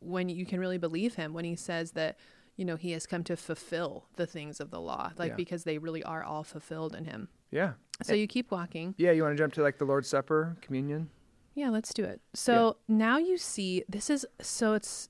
when 0.00 0.28
you 0.28 0.44
can 0.46 0.58
really 0.58 0.78
believe 0.78 1.14
him 1.14 1.32
when 1.34 1.44
he 1.44 1.54
says 1.54 1.92
that 1.92 2.16
you 2.56 2.64
know 2.64 2.76
he 2.76 2.90
has 2.92 3.06
come 3.06 3.22
to 3.24 3.36
fulfill 3.36 4.06
the 4.16 4.26
things 4.26 4.58
of 4.60 4.70
the 4.70 4.80
law 4.80 5.12
like 5.18 5.30
Yeah. 5.30 5.36
because 5.36 5.64
they 5.64 5.78
really 5.78 6.02
are 6.02 6.24
all 6.24 6.42
fulfilled 6.42 6.94
in 6.94 7.04
him. 7.04 7.28
Yeah. 7.50 7.74
So 8.02 8.14
you 8.14 8.26
keep 8.26 8.50
walking. 8.50 8.94
Yeah. 8.98 9.10
You 9.12 9.22
want 9.22 9.36
to 9.36 9.42
jump 9.42 9.52
to 9.54 9.62
like 9.62 9.78
the 9.78 9.84
Lord's 9.84 10.08
Supper, 10.08 10.56
communion? 10.62 11.10
Yeah, 11.54 11.68
let's 11.70 11.92
do 11.92 12.04
it. 12.04 12.20
So 12.32 12.76
now 12.88 13.18
you 13.18 13.36
see 13.36 13.84
this 13.88 14.08
is 14.08 14.26
so 14.40 14.74
it's 14.74 15.08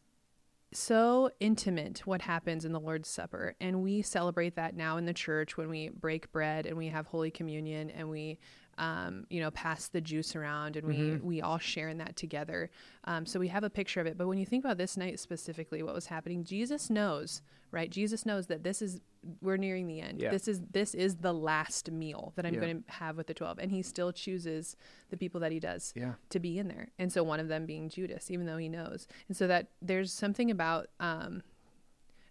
so 0.72 1.30
intimate 1.40 2.06
what 2.06 2.22
happens 2.22 2.64
in 2.64 2.72
the 2.72 2.80
Lord's 2.80 3.08
Supper. 3.08 3.54
And 3.60 3.82
we 3.82 4.02
celebrate 4.02 4.56
that 4.56 4.76
now 4.76 4.96
in 4.96 5.04
the 5.04 5.12
church 5.12 5.56
when 5.56 5.68
we 5.68 5.88
break 5.88 6.30
bread 6.32 6.66
and 6.66 6.76
we 6.76 6.88
have 6.88 7.06
Holy 7.06 7.30
Communion 7.30 7.90
and 7.90 8.08
we 8.08 8.38
um, 8.78 9.26
you 9.28 9.40
know, 9.40 9.50
pass 9.50 9.88
the 9.88 10.00
juice 10.00 10.34
around 10.34 10.76
and 10.76 10.86
we 10.86 11.16
we 11.16 11.42
all 11.42 11.58
share 11.58 11.88
in 11.88 11.98
that 11.98 12.16
together. 12.16 12.70
Um, 13.04 13.26
so 13.26 13.38
we 13.38 13.48
have 13.48 13.62
a 13.62 13.68
picture 13.68 14.00
of 14.00 14.06
it. 14.06 14.16
But 14.16 14.26
when 14.26 14.38
you 14.38 14.46
think 14.46 14.64
about 14.64 14.78
this 14.78 14.96
night 14.96 15.20
specifically, 15.20 15.82
what 15.82 15.94
was 15.94 16.06
happening, 16.06 16.44
Jesus 16.44 16.88
knows, 16.88 17.42
right? 17.70 17.90
Jesus 17.90 18.26
knows 18.26 18.46
that 18.48 18.62
this 18.64 18.82
is 18.82 19.00
we're 19.42 19.58
nearing 19.58 19.86
the 19.86 20.00
end. 20.00 20.20
Yeah. 20.20 20.30
This 20.30 20.48
is 20.48 20.60
this 20.72 20.94
is 20.94 21.16
the 21.16 21.34
last 21.34 21.90
meal 21.90 22.32
that 22.36 22.46
I'm 22.46 22.54
Yeah. 22.54 22.60
going 22.60 22.82
to 22.82 22.90
have 22.92 23.16
with 23.18 23.26
the 23.26 23.34
twelve, 23.34 23.58
and 23.58 23.70
he 23.70 23.82
still 23.82 24.12
chooses 24.12 24.76
the 25.10 25.16
people 25.16 25.40
that 25.40 25.52
he 25.52 25.60
does 25.60 25.92
Yeah. 25.94 26.14
to 26.30 26.40
be 26.40 26.58
in 26.58 26.68
there. 26.68 26.88
And 26.98 27.12
so 27.12 27.22
one 27.22 27.38
of 27.40 27.48
them 27.48 27.66
being 27.66 27.88
Judas, 27.90 28.30
even 28.30 28.46
though 28.46 28.56
he 28.56 28.68
knows. 28.68 29.06
And 29.28 29.36
so 29.36 29.46
that 29.46 29.68
there's 29.82 30.10
something 30.12 30.50
about 30.50 30.88
um, 31.00 31.42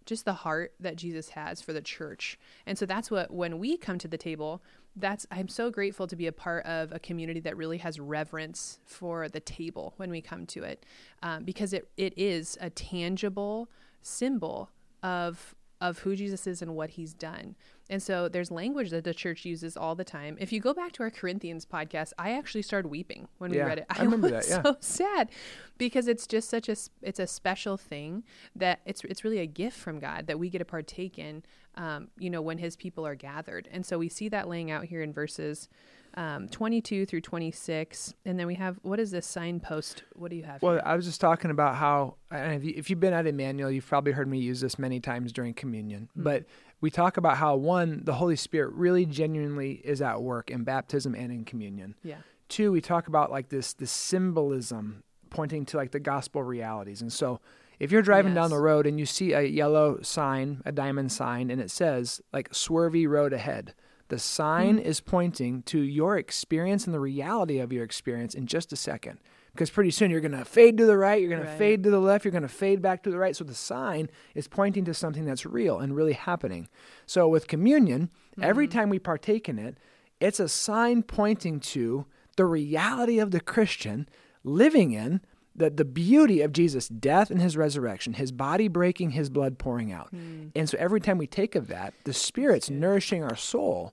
just 0.04 0.24
the 0.24 0.32
heart 0.32 0.72
that 0.80 0.96
Jesus 0.96 1.28
has 1.30 1.62
for 1.62 1.72
the 1.72 1.80
church. 1.80 2.36
And 2.66 2.76
so 2.76 2.84
that's 2.86 3.10
what, 3.10 3.30
when 3.30 3.60
we 3.60 3.76
come 3.76 3.98
to 3.98 4.08
the 4.08 4.18
table, 4.18 4.60
that's, 4.96 5.24
I'm 5.30 5.46
so 5.46 5.70
grateful 5.70 6.08
to 6.08 6.16
be 6.16 6.26
a 6.26 6.32
part 6.32 6.66
of 6.66 6.90
a 6.90 6.98
community 6.98 7.38
that 7.40 7.56
really 7.56 7.78
has 7.78 8.00
reverence 8.00 8.80
for 8.84 9.28
the 9.28 9.38
table 9.38 9.94
when 9.98 10.10
we 10.10 10.20
come 10.20 10.46
to 10.46 10.64
it, 10.64 10.84
um, 11.22 11.44
because 11.44 11.72
it, 11.72 11.88
it 11.96 12.14
is 12.16 12.58
a 12.60 12.70
tangible 12.70 13.68
symbol 14.02 14.70
of 15.02 15.54
of 15.80 16.00
who 16.00 16.14
Jesus 16.14 16.46
is 16.46 16.60
and 16.60 16.76
what 16.76 16.90
he's 16.90 17.14
done. 17.14 17.56
And 17.88 18.02
so 18.02 18.28
there's 18.28 18.50
language 18.50 18.90
that 18.90 19.02
the 19.02 19.14
church 19.14 19.44
uses 19.46 19.76
all 19.76 19.94
the 19.94 20.04
time. 20.04 20.36
If 20.38 20.52
you 20.52 20.60
go 20.60 20.74
back 20.74 20.92
to 20.92 21.02
our 21.02 21.10
Corinthians 21.10 21.64
podcast, 21.64 22.12
I 22.18 22.32
actually 22.32 22.62
started 22.62 22.88
weeping 22.88 23.28
when 23.38 23.50
we 23.50 23.60
read 23.60 23.78
it. 23.78 23.86
I 23.90 24.02
remember 24.02 24.30
was 24.30 24.46
that, 24.46 24.56
yeah. 24.56 24.62
so 24.62 24.76
sad 24.80 25.30
because 25.78 26.06
it's 26.06 26.26
just 26.26 26.50
such 26.50 26.68
a 26.68 26.76
it's 27.02 27.18
a 27.18 27.26
special 27.26 27.76
thing 27.76 28.24
that 28.54 28.80
it's 28.84 29.02
it's 29.04 29.24
really 29.24 29.38
a 29.38 29.46
gift 29.46 29.78
from 29.78 29.98
God 29.98 30.26
that 30.26 30.38
we 30.38 30.50
get 30.50 30.58
to 30.58 30.64
partake 30.64 31.18
in 31.18 31.42
um, 31.76 32.08
you 32.18 32.28
know 32.28 32.42
when 32.42 32.58
his 32.58 32.76
people 32.76 33.06
are 33.06 33.14
gathered. 33.14 33.68
And 33.72 33.84
so 33.86 33.98
we 33.98 34.08
see 34.08 34.28
that 34.28 34.48
laying 34.48 34.70
out 34.70 34.84
here 34.84 35.02
in 35.02 35.12
verses 35.12 35.68
um, 36.14 36.48
22 36.48 37.06
through 37.06 37.20
26 37.20 38.14
and 38.24 38.38
then 38.38 38.46
we 38.46 38.54
have 38.56 38.78
what 38.82 38.98
is 38.98 39.10
this 39.10 39.26
signpost? 39.26 40.02
What 40.14 40.30
do 40.30 40.36
you 40.36 40.42
have? 40.42 40.62
Well, 40.62 40.74
here? 40.74 40.82
I 40.84 40.96
was 40.96 41.04
just 41.04 41.20
talking 41.20 41.50
about 41.50 41.76
how, 41.76 42.16
and 42.30 42.54
if, 42.54 42.64
you, 42.64 42.82
you've 42.86 43.00
been 43.00 43.12
at 43.12 43.26
Emmanuel, 43.26 43.70
you've 43.70 43.86
probably 43.86 44.12
heard 44.12 44.28
me 44.28 44.38
use 44.38 44.60
this 44.60 44.78
many 44.78 45.00
times 45.00 45.32
during 45.32 45.54
communion. 45.54 46.08
But 46.16 46.44
we 46.80 46.90
talk 46.90 47.16
about 47.16 47.36
how 47.36 47.56
one, 47.56 48.02
the 48.04 48.14
Holy 48.14 48.36
Spirit 48.36 48.72
really 48.74 49.06
genuinely 49.06 49.80
is 49.84 50.02
at 50.02 50.22
work 50.22 50.50
in 50.50 50.64
baptism 50.64 51.14
and 51.14 51.30
in 51.30 51.44
communion. 51.44 51.94
yeah. 52.02 52.16
Two, 52.48 52.72
we 52.72 52.80
talk 52.80 53.06
about 53.06 53.30
like 53.30 53.48
this 53.48 53.74
this 53.74 53.92
symbolism 53.92 55.04
pointing 55.30 55.64
to 55.66 55.76
like 55.76 55.92
the 55.92 56.00
gospel 56.00 56.42
realities. 56.42 57.00
And 57.00 57.12
so 57.12 57.38
if 57.78 57.90
you're 57.92 58.02
driving 58.02 58.34
down 58.34 58.50
the 58.50 58.58
road 58.58 58.86
and 58.86 58.98
you 58.98 59.06
see 59.06 59.32
a 59.32 59.42
yellow 59.42 60.00
sign, 60.02 60.60
a 60.66 60.72
diamond 60.72 61.12
sign, 61.12 61.50
and 61.50 61.60
it 61.60 61.70
says 61.70 62.20
like 62.32 62.50
swervy 62.50 63.08
road 63.08 63.32
ahead, 63.32 63.74
the 64.10 64.18
sign 64.18 64.78
is 64.78 65.00
pointing 65.00 65.62
to 65.62 65.80
your 65.80 66.18
experience 66.18 66.84
and 66.84 66.92
the 66.94 67.00
reality 67.00 67.58
of 67.58 67.72
your 67.72 67.84
experience 67.84 68.34
in 68.34 68.46
just 68.46 68.72
a 68.72 68.76
second. 68.76 69.18
Because 69.52 69.70
pretty 69.70 69.90
soon 69.90 70.10
you're 70.12 70.20
going 70.20 70.30
to 70.30 70.44
fade 70.44 70.76
to 70.78 70.86
the 70.86 70.96
right, 70.96 71.20
you're 71.20 71.30
going 71.30 71.42
Right. 71.42 71.50
to 71.50 71.58
fade 71.58 71.82
to 71.82 71.90
the 71.90 71.98
left, 72.00 72.24
you're 72.24 72.30
going 72.30 72.42
to 72.42 72.48
fade 72.48 72.80
back 72.80 73.02
to 73.02 73.10
the 73.10 73.18
right. 73.18 73.34
So 73.34 73.42
the 73.42 73.54
sign 73.54 74.08
is 74.34 74.46
pointing 74.46 74.84
to 74.84 74.94
something 74.94 75.24
that's 75.24 75.44
real 75.44 75.78
and 75.80 75.96
really 75.96 76.12
happening. 76.12 76.68
So 77.06 77.26
with 77.26 77.48
communion, 77.48 78.10
every 78.40 78.68
time 78.68 78.90
we 78.90 79.00
partake 79.00 79.48
in 79.48 79.58
it, 79.58 79.76
it's 80.20 80.38
a 80.38 80.48
sign 80.48 81.02
pointing 81.02 81.58
to 81.60 82.06
the 82.36 82.44
reality 82.46 83.18
of 83.18 83.32
the 83.32 83.40
Christian 83.40 84.08
living 84.44 84.92
in 84.92 85.20
the, 85.54 85.68
the 85.68 85.84
beauty 85.84 86.42
of 86.42 86.52
Jesus' 86.52 86.88
death 86.88 87.28
and 87.30 87.40
his 87.42 87.56
resurrection, 87.56 88.12
his 88.14 88.30
body 88.30 88.68
breaking, 88.68 89.10
his 89.10 89.28
blood 89.28 89.58
pouring 89.58 89.90
out. 89.92 90.14
Mm. 90.14 90.52
And 90.54 90.68
so 90.68 90.76
every 90.78 91.00
time 91.00 91.18
we 91.18 91.26
take 91.26 91.56
of 91.56 91.66
that, 91.68 91.92
the 92.04 92.12
Spirit's 92.12 92.70
nourishing 92.70 93.24
our 93.24 93.34
soul, 93.36 93.92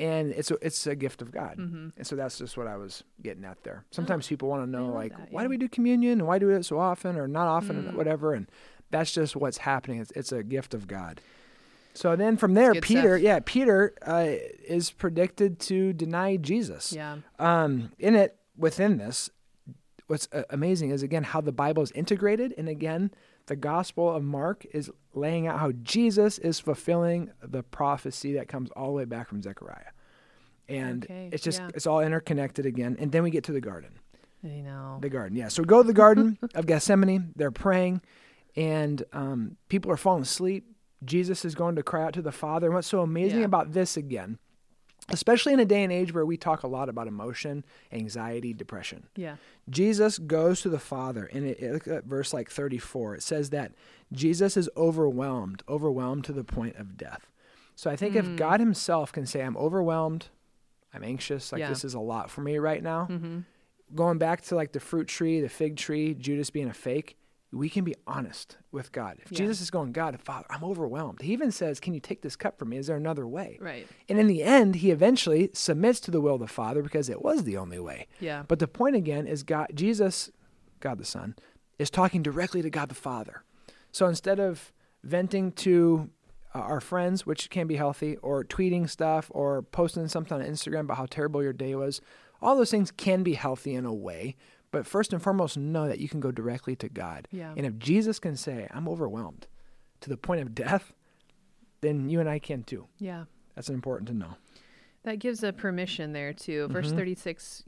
and 0.00 0.32
it's 0.32 0.50
a, 0.50 0.56
it's 0.66 0.86
a 0.86 0.96
gift 0.96 1.22
of 1.22 1.30
God. 1.30 1.58
Mm-hmm. 1.58 1.88
And 1.96 2.06
so 2.06 2.16
that's 2.16 2.38
just 2.38 2.56
what 2.56 2.66
I 2.66 2.76
was 2.76 3.04
getting 3.22 3.44
at 3.44 3.62
there. 3.62 3.84
Sometimes 3.90 4.26
people 4.26 4.48
want 4.48 4.64
to 4.64 4.70
know, 4.70 4.86
like, 4.86 5.16
that, 5.16 5.30
why 5.30 5.42
do 5.44 5.48
we 5.48 5.56
do 5.58 5.68
communion 5.68 6.18
and 6.20 6.26
why 6.26 6.38
do 6.38 6.46
we 6.46 6.52
do 6.54 6.58
it 6.58 6.64
so 6.64 6.78
often 6.78 7.16
or 7.16 7.28
not 7.28 7.46
often 7.46 7.76
Mm. 7.76 7.88
and 7.88 7.96
whatever? 7.96 8.34
And 8.34 8.46
that's 8.90 9.12
just 9.12 9.36
what's 9.36 9.58
happening. 9.58 10.00
It's, 10.00 10.10
it's 10.12 10.32
a 10.32 10.42
gift 10.42 10.74
of 10.74 10.86
God. 10.88 11.20
So 11.92 12.16
then 12.16 12.36
from 12.36 12.54
there, 12.54 12.72
Peter, 12.74 13.18
stuff. 13.18 13.22
yeah, 13.24 13.40
Peter 13.44 13.94
uh, 14.06 14.26
is 14.66 14.90
predicted 14.90 15.58
to 15.60 15.92
deny 15.92 16.36
Jesus. 16.36 16.92
Yeah. 16.92 17.18
Um, 17.38 17.92
in 17.98 18.14
it, 18.14 18.36
within 18.56 18.98
this, 18.98 19.28
what's 20.06 20.28
amazing 20.50 20.90
is 20.90 21.02
again 21.02 21.24
how 21.24 21.40
the 21.40 21.52
Bible 21.52 21.82
is 21.82 21.90
integrated, 21.92 22.54
and 22.56 22.68
again, 22.68 23.10
the 23.50 23.56
Gospel 23.56 24.14
of 24.14 24.22
Mark 24.22 24.64
is 24.72 24.90
laying 25.12 25.46
out 25.48 25.58
how 25.58 25.72
Jesus 25.82 26.38
is 26.38 26.60
fulfilling 26.60 27.30
the 27.42 27.62
prophecy 27.64 28.34
that 28.34 28.46
comes 28.48 28.70
all 28.76 28.86
the 28.86 28.92
way 28.92 29.04
back 29.04 29.28
from 29.28 29.42
Zechariah, 29.42 29.90
and 30.68 31.04
Okay, 31.04 31.28
it's 31.32 31.42
just 31.42 31.58
yeah. 31.60 31.68
it's 31.74 31.86
all 31.86 32.00
interconnected 32.00 32.64
again. 32.64 32.96
And 33.00 33.10
then 33.12 33.22
we 33.24 33.30
get 33.30 33.44
to 33.44 33.52
the 33.52 33.60
garden, 33.60 33.90
I 34.44 34.60
know. 34.60 34.98
the 35.00 35.08
garden, 35.10 35.36
yeah. 35.36 35.48
So 35.48 35.62
we 35.62 35.66
go 35.66 35.82
to 35.82 35.86
the 35.86 35.92
Garden 35.92 36.38
of 36.54 36.66
Gethsemane. 36.66 37.32
They're 37.36 37.50
praying, 37.50 38.02
and 38.56 39.02
um, 39.12 39.56
people 39.68 39.90
are 39.90 39.96
falling 39.96 40.22
asleep. 40.22 40.64
Jesus 41.04 41.44
is 41.44 41.54
going 41.54 41.76
to 41.76 41.82
cry 41.82 42.04
out 42.04 42.12
to 42.14 42.22
the 42.22 42.32
Father. 42.32 42.66
And 42.68 42.74
what's 42.74 42.86
so 42.88 43.00
amazing 43.00 43.40
Yeah. 43.40 43.46
about 43.46 43.72
this 43.72 43.96
again, 43.96 44.38
especially 45.10 45.52
in 45.52 45.60
a 45.60 45.64
day 45.64 45.82
and 45.82 45.92
age 45.92 46.12
where 46.14 46.24
we 46.26 46.36
talk 46.36 46.62
a 46.62 46.66
lot 46.68 46.88
about 46.88 47.06
emotion, 47.06 47.64
anxiety, 47.92 48.52
depression. 48.52 49.04
yeah. 49.16 49.36
Jesus 49.68 50.18
goes 50.18 50.60
to 50.62 50.68
the 50.68 50.78
Father, 50.80 51.28
and 51.32 51.44
it, 51.46 51.60
it- 51.60 51.72
look 51.72 51.86
at 51.88 52.04
verse 52.04 52.32
like 52.32 52.50
34. 52.50 53.16
It 53.16 53.22
says 53.22 53.50
that 53.50 53.72
Jesus 54.12 54.56
is 54.56 54.68
overwhelmed, 54.76 55.62
overwhelmed 55.68 56.24
to 56.24 56.32
the 56.32 56.44
point 56.44 56.76
of 56.76 56.96
death. 56.96 57.26
So 57.76 57.90
I 57.90 57.96
think 57.96 58.14
if 58.16 58.36
God 58.36 58.60
Himself 58.60 59.12
can 59.12 59.26
say, 59.26 59.42
I'm 59.42 59.56
overwhelmed, 59.56 60.26
I'm 60.92 61.04
anxious, 61.04 61.52
like 61.52 61.60
Yeah. 61.60 61.68
this 61.68 61.84
is 61.84 61.94
a 61.94 62.00
lot 62.00 62.30
for 62.30 62.40
me 62.40 62.58
right 62.58 62.82
now, 62.82 63.06
Mm-hmm. 63.10 63.38
going 63.94 64.18
back 64.18 64.42
to 64.42 64.56
like 64.56 64.72
the 64.72 64.80
fruit 64.80 65.06
tree, 65.08 65.40
the 65.40 65.48
fig 65.48 65.76
tree, 65.76 66.14
Judas 66.14 66.50
being 66.50 66.68
a 66.68 66.74
fake, 66.74 67.16
we 67.52 67.68
can 67.68 67.84
be 67.84 67.94
honest 68.06 68.58
with 68.70 68.92
God. 68.92 69.18
If 69.24 69.32
Yeah. 69.32 69.38
Jesus 69.38 69.60
is 69.60 69.70
going, 69.70 69.92
God, 69.92 70.20
Father, 70.20 70.46
I'm 70.50 70.62
overwhelmed. 70.62 71.22
He 71.22 71.32
even 71.32 71.50
says, 71.50 71.80
Can 71.80 71.94
you 71.94 72.00
take 72.00 72.22
this 72.22 72.36
cup 72.36 72.58
from 72.58 72.68
me? 72.68 72.76
Is 72.76 72.86
there 72.86 72.96
another 72.96 73.26
way? 73.26 73.58
Right. 73.60 73.86
And 74.08 74.18
in 74.20 74.26
the 74.28 74.42
end, 74.42 74.76
he 74.76 74.90
eventually 74.90 75.50
submits 75.52 75.98
to 76.00 76.10
the 76.10 76.20
will 76.20 76.34
of 76.34 76.40
the 76.40 76.46
Father 76.46 76.82
because 76.82 77.08
it 77.08 77.22
was 77.22 77.44
the 77.44 77.56
only 77.56 77.78
way. 77.80 78.06
Yeah. 78.20 78.44
But 78.46 78.60
the 78.60 78.68
point 78.68 78.94
again 78.96 79.26
is 79.26 79.42
God, 79.42 79.68
Jesus, 79.74 80.30
God 80.78 80.98
the 80.98 81.04
Son, 81.04 81.34
is 81.78 81.90
talking 81.90 82.22
directly 82.22 82.62
to 82.62 82.70
God 82.70 82.88
the 82.88 82.94
Father. 82.94 83.42
So 83.90 84.06
instead 84.06 84.38
of 84.38 84.72
venting 85.02 85.50
to 85.52 86.10
uh, 86.54 86.58
our 86.58 86.80
friends, 86.80 87.26
which 87.26 87.50
can 87.50 87.66
be 87.66 87.76
healthy, 87.76 88.16
or 88.18 88.44
tweeting 88.44 88.88
stuff, 88.88 89.30
or 89.30 89.62
posting 89.62 90.06
something 90.08 90.40
on 90.40 90.44
Instagram 90.44 90.80
about 90.80 90.98
how 90.98 91.06
terrible 91.06 91.42
your 91.42 91.52
day 91.52 91.74
was, 91.74 92.00
all 92.42 92.56
those 92.56 92.70
things 92.70 92.90
can 92.90 93.22
be 93.22 93.34
healthy 93.34 93.74
in 93.74 93.84
a 93.84 93.92
way. 93.94 94.36
But 94.72 94.86
first 94.86 95.12
and 95.12 95.22
foremost, 95.22 95.56
know 95.56 95.88
that 95.88 95.98
you 95.98 96.08
can 96.08 96.20
go 96.20 96.30
directly 96.30 96.76
to 96.76 96.88
God. 96.88 97.26
Yeah. 97.32 97.52
And 97.56 97.66
if 97.66 97.78
Jesus 97.78 98.18
can 98.18 98.36
say, 98.36 98.68
I'm 98.70 98.88
overwhelmed 98.88 99.46
to 100.00 100.08
the 100.08 100.16
point 100.16 100.40
of 100.42 100.54
death, 100.54 100.92
then 101.80 102.08
you 102.08 102.20
and 102.20 102.28
I 102.28 102.38
can 102.38 102.62
too. 102.62 102.86
Yeah. 102.98 103.24
That's 103.54 103.68
important 103.68 104.08
to 104.08 104.14
know. 104.14 104.34
That 105.02 105.18
gives 105.18 105.42
a 105.42 105.52
permission 105.52 106.12
there 106.12 106.32
too. 106.32 106.68
Verse 106.68 106.92
Mhm. 106.92 106.96
36 106.96 107.64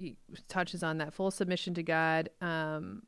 touches 0.49 0.83
on 0.83 0.99
that 0.99 1.13
full 1.15 1.31
submission 1.31 1.75
to 1.75 1.83
God. 1.83 2.29
Um, 2.41 3.03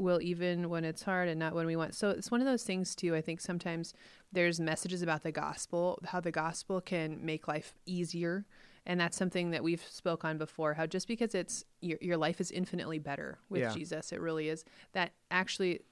will 0.00 0.20
even 0.22 0.68
when 0.68 0.84
it's 0.84 1.02
hard 1.02 1.28
and 1.28 1.40
not 1.40 1.54
when 1.56 1.66
we 1.66 1.74
want. 1.74 1.92
So 1.92 2.10
it's 2.10 2.30
one 2.30 2.40
of 2.40 2.46
those 2.46 2.62
things 2.62 2.94
too. 2.94 3.16
I 3.16 3.20
think 3.20 3.40
sometimes 3.40 3.92
there's 4.30 4.60
messages 4.60 5.02
about 5.02 5.24
the 5.24 5.32
gospel, 5.32 5.98
how 6.04 6.20
the 6.20 6.30
gospel 6.30 6.80
can 6.80 7.24
make 7.24 7.48
life 7.48 7.74
easier, 7.84 8.46
and 8.88 8.98
that's 8.98 9.16
something 9.16 9.50
that 9.50 9.62
we've 9.62 9.84
spoke 9.88 10.24
on 10.24 10.38
before. 10.38 10.74
How 10.74 10.86
just 10.86 11.06
because 11.06 11.34
it's 11.34 11.64
your 11.80 11.98
your 12.00 12.16
life 12.16 12.40
is 12.40 12.50
infinitely 12.50 12.98
better 12.98 13.38
with 13.48 13.60
Yeah. 13.60 13.72
Jesus, 13.72 14.10
it 14.12 14.20
really 14.20 14.48
is. 14.48 14.64
That 14.92 15.12
actually 15.30 15.82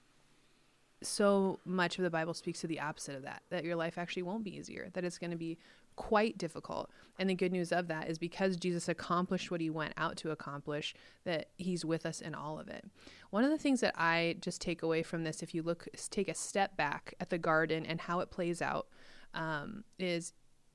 so 1.03 1.61
much 1.65 1.99
of 1.99 2.05
the 2.05 2.11
Bible 2.11 2.35
speaks 2.35 2.61
to 2.63 2.67
the 2.67 2.81
opposite 2.81 3.15
of 3.15 3.23
that, 3.23 3.43
that 3.51 3.65
your 3.65 3.77
life 3.77 3.99
actually 3.99 4.23
won't 4.23 4.43
be 4.43 4.57
easier, 4.57 4.89
that 4.95 5.05
it's 5.05 5.19
going 5.19 5.31
to 5.31 5.37
be 5.37 5.59
quite 5.95 6.39
difficult. 6.39 6.91
And 7.19 7.29
the 7.29 7.35
good 7.35 7.53
news 7.53 7.71
of 7.71 7.89
that 7.89 8.09
is 8.09 8.19
because 8.19 8.57
Jesus 8.57 8.89
accomplished 8.89 9.51
what 9.51 9.61
he 9.61 9.69
went 9.69 9.93
out 9.99 10.17
to 10.19 10.31
accomplish, 10.31 10.95
that 11.25 11.51
he's 11.57 11.85
with 11.85 12.07
us 12.07 12.23
in 12.23 12.35
all 12.35 12.59
of 12.59 12.69
it. 12.69 12.85
One 13.31 13.45
of 13.45 13.51
the 13.51 13.59
things 13.59 13.81
that 13.81 13.95
I 13.97 14.37
just 14.41 14.61
take 14.61 14.83
away 14.83 15.03
from 15.03 15.25
this, 15.25 15.43
if 15.43 15.55
you 15.55 15.63
look, 15.63 15.87
take 16.11 16.29
a 16.29 16.35
step 16.35 16.77
back 16.77 17.15
at 17.21 17.29
the 17.29 17.39
garden 17.39 17.85
and 17.85 18.01
how 18.01 18.21
it 18.21 18.31
plays 18.31 18.63
out, 18.63 18.89
um, 19.35 19.85
is 19.99 20.33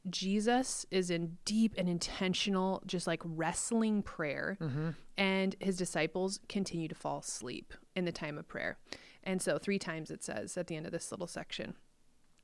Jesus 0.09 0.85
is 0.89 1.09
in 1.09 1.37
deep 1.45 1.75
and 1.77 1.87
intentional, 1.87 2.81
just 2.85 3.05
like 3.05 3.21
wrestling 3.23 4.01
prayer, 4.01 4.57
mm-hmm. 4.59 4.89
and 5.17 5.55
his 5.59 5.77
disciples 5.77 6.39
continue 6.49 6.87
to 6.87 6.95
fall 6.95 7.19
asleep 7.19 7.73
in 7.95 8.05
the 8.05 8.11
time 8.11 8.37
of 8.37 8.47
prayer. 8.47 8.77
And 9.23 9.41
so, 9.41 9.59
three 9.59 9.77
times 9.77 10.09
it 10.09 10.23
says 10.23 10.57
at 10.57 10.67
the 10.67 10.75
end 10.75 10.87
of 10.87 10.91
this 10.91 11.11
little 11.11 11.27
section. 11.27 11.75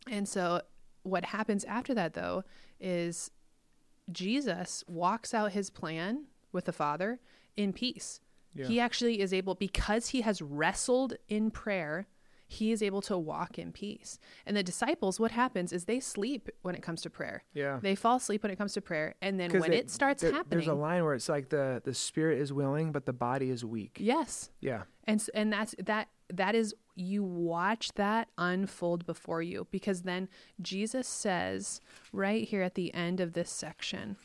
And 0.10 0.28
so, 0.28 0.62
what 1.04 1.26
happens 1.26 1.64
after 1.64 1.94
that, 1.96 2.14
though, 2.14 2.44
is 2.80 3.32
Jesus 4.12 4.84
walks 4.88 5.34
out 5.34 5.52
his 5.52 5.70
plan 5.70 6.26
with 6.52 6.66
the 6.66 6.74
Father 6.74 7.20
in 7.56 7.74
peace. 7.74 8.22
Yeah. 8.54 8.68
He 8.68 8.80
actually 8.80 9.20
is 9.20 9.34
able, 9.34 9.56
because 9.56 10.10
he 10.10 10.22
has 10.22 10.42
wrestled 10.42 11.16
in 11.28 11.52
prayer, 11.52 12.08
he 12.50 12.72
is 12.72 12.82
able 12.82 13.02
to 13.02 13.18
walk 13.18 13.60
in 13.60 13.72
peace. 13.74 14.18
And 14.46 14.56
the 14.56 14.64
disciples, 14.64 15.20
what 15.20 15.32
happens 15.32 15.74
is 15.74 15.84
they 15.86 16.00
sleep 16.00 16.50
when 16.62 16.76
it 16.76 16.82
comes 16.82 17.02
to 17.02 17.10
prayer. 17.10 17.44
Yeah. 17.54 17.80
They 17.82 17.94
fall 17.94 18.16
asleep 18.18 18.42
when 18.44 18.52
it 18.52 18.56
comes 18.58 18.74
to 18.74 18.82
prayer. 18.82 19.16
And 19.22 19.38
then 19.40 19.52
when 19.52 19.72
they- 19.72 19.78
it 19.80 19.90
starts 19.90 20.22
there- 20.22 20.32
happening, 20.32 20.60
There's 20.60 20.68
a 20.68 20.74
line 20.74 21.04
where 21.04 21.14
it's 21.14 21.28
like 21.28 21.50
the, 21.50 21.82
the 21.84 21.94
spirit 21.94 22.40
is 22.40 22.54
willing, 22.54 22.92
but 22.94 23.06
the 23.06 23.14
body 23.14 23.50
is 23.50 23.66
weak. 23.66 23.98
yes. 24.00 24.50
Yeah. 24.62 24.84
and 25.04 25.26
and 25.34 25.52
that's 25.54 25.76
that 25.86 26.08
that 26.34 26.56
is 26.56 26.74
you 26.96 27.24
watch 27.24 27.92
that 27.96 28.28
unfold 28.38 29.06
before 29.06 29.42
you 29.42 29.68
because 29.72 30.02
then 30.02 30.28
Jesus 30.62 31.08
says 31.08 31.80
right 32.12 32.46
here 32.48 32.62
at 32.62 32.76
the 32.76 32.94
end 32.94 33.20
of 33.22 33.32
this 33.34 33.50
section 33.50 34.18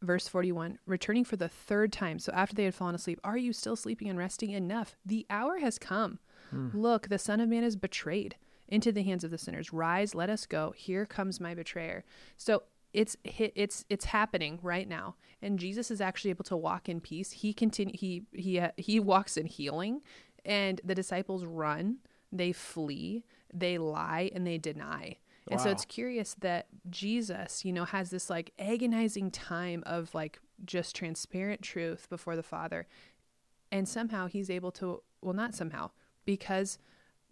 verse 0.00 0.26
41 0.28 0.78
returning 0.86 1.24
for 1.24 1.36
the 1.36 1.48
third 1.48 1.92
time 1.92 2.18
so 2.18 2.32
after 2.32 2.54
they 2.54 2.64
had 2.64 2.74
fallen 2.74 2.94
asleep 2.94 3.20
are 3.22 3.36
you 3.36 3.52
still 3.52 3.76
sleeping 3.76 4.08
and 4.08 4.18
resting 4.18 4.50
enough 4.50 4.96
the 5.06 5.24
hour 5.30 5.58
has 5.58 5.78
come 5.78 6.18
look 6.74 7.08
the 7.08 7.18
son 7.18 7.40
of 7.40 7.48
man 7.48 7.64
is 7.64 7.76
betrayed 7.76 8.36
into 8.68 8.90
the 8.92 9.02
hands 9.02 9.24
of 9.24 9.30
the 9.30 9.38
sinners. 9.38 9.72
Rise 9.72 10.14
let 10.14 10.30
us 10.30 10.46
go. 10.46 10.72
Here 10.76 11.04
comes 11.04 11.40
my 11.40 11.54
betrayer. 11.54 12.04
So 12.36 12.62
it's 12.92 13.16
it's 13.24 13.84
it's 13.88 14.06
happening 14.06 14.58
right 14.62 14.88
now. 14.88 15.16
And 15.40 15.58
jesus 15.58 15.90
is 15.90 16.00
actually 16.00 16.30
able 16.30 16.44
to 16.44 16.56
walk 16.56 16.88
in 16.88 17.00
peace. 17.00 17.32
He 17.32 17.52
continue 17.52 17.94
he 17.96 18.24
he 18.32 18.58
uh, 18.60 18.70
he 18.76 19.00
walks 19.00 19.36
in 19.36 19.46
healing. 19.46 20.00
And 20.44 20.80
the 20.84 20.94
disciples 20.94 21.44
run. 21.44 21.98
They 22.32 22.52
flee. 22.52 23.24
They 23.52 23.78
lie 23.78 24.30
and 24.34 24.46
they 24.46 24.58
deny. 24.58 25.18
And 25.50 25.60
so 25.60 25.70
it's 25.70 25.84
curious 25.84 26.34
that 26.40 26.66
jesus 26.88 27.64
you 27.64 27.72
know 27.72 27.84
has 27.84 28.10
this 28.10 28.30
like 28.30 28.52
agonizing 28.58 29.30
time 29.30 29.82
of 29.86 30.14
like 30.14 30.40
just 30.64 30.94
transparent 30.96 31.62
truth 31.62 32.08
before 32.08 32.36
the 32.36 32.42
father. 32.42 32.86
And 33.70 33.88
somehow 33.88 34.28
he's 34.28 34.50
able 34.50 34.72
to 34.72 35.02
well 35.20 35.34
not 35.34 35.54
somehow 35.54 35.90
because 36.24 36.78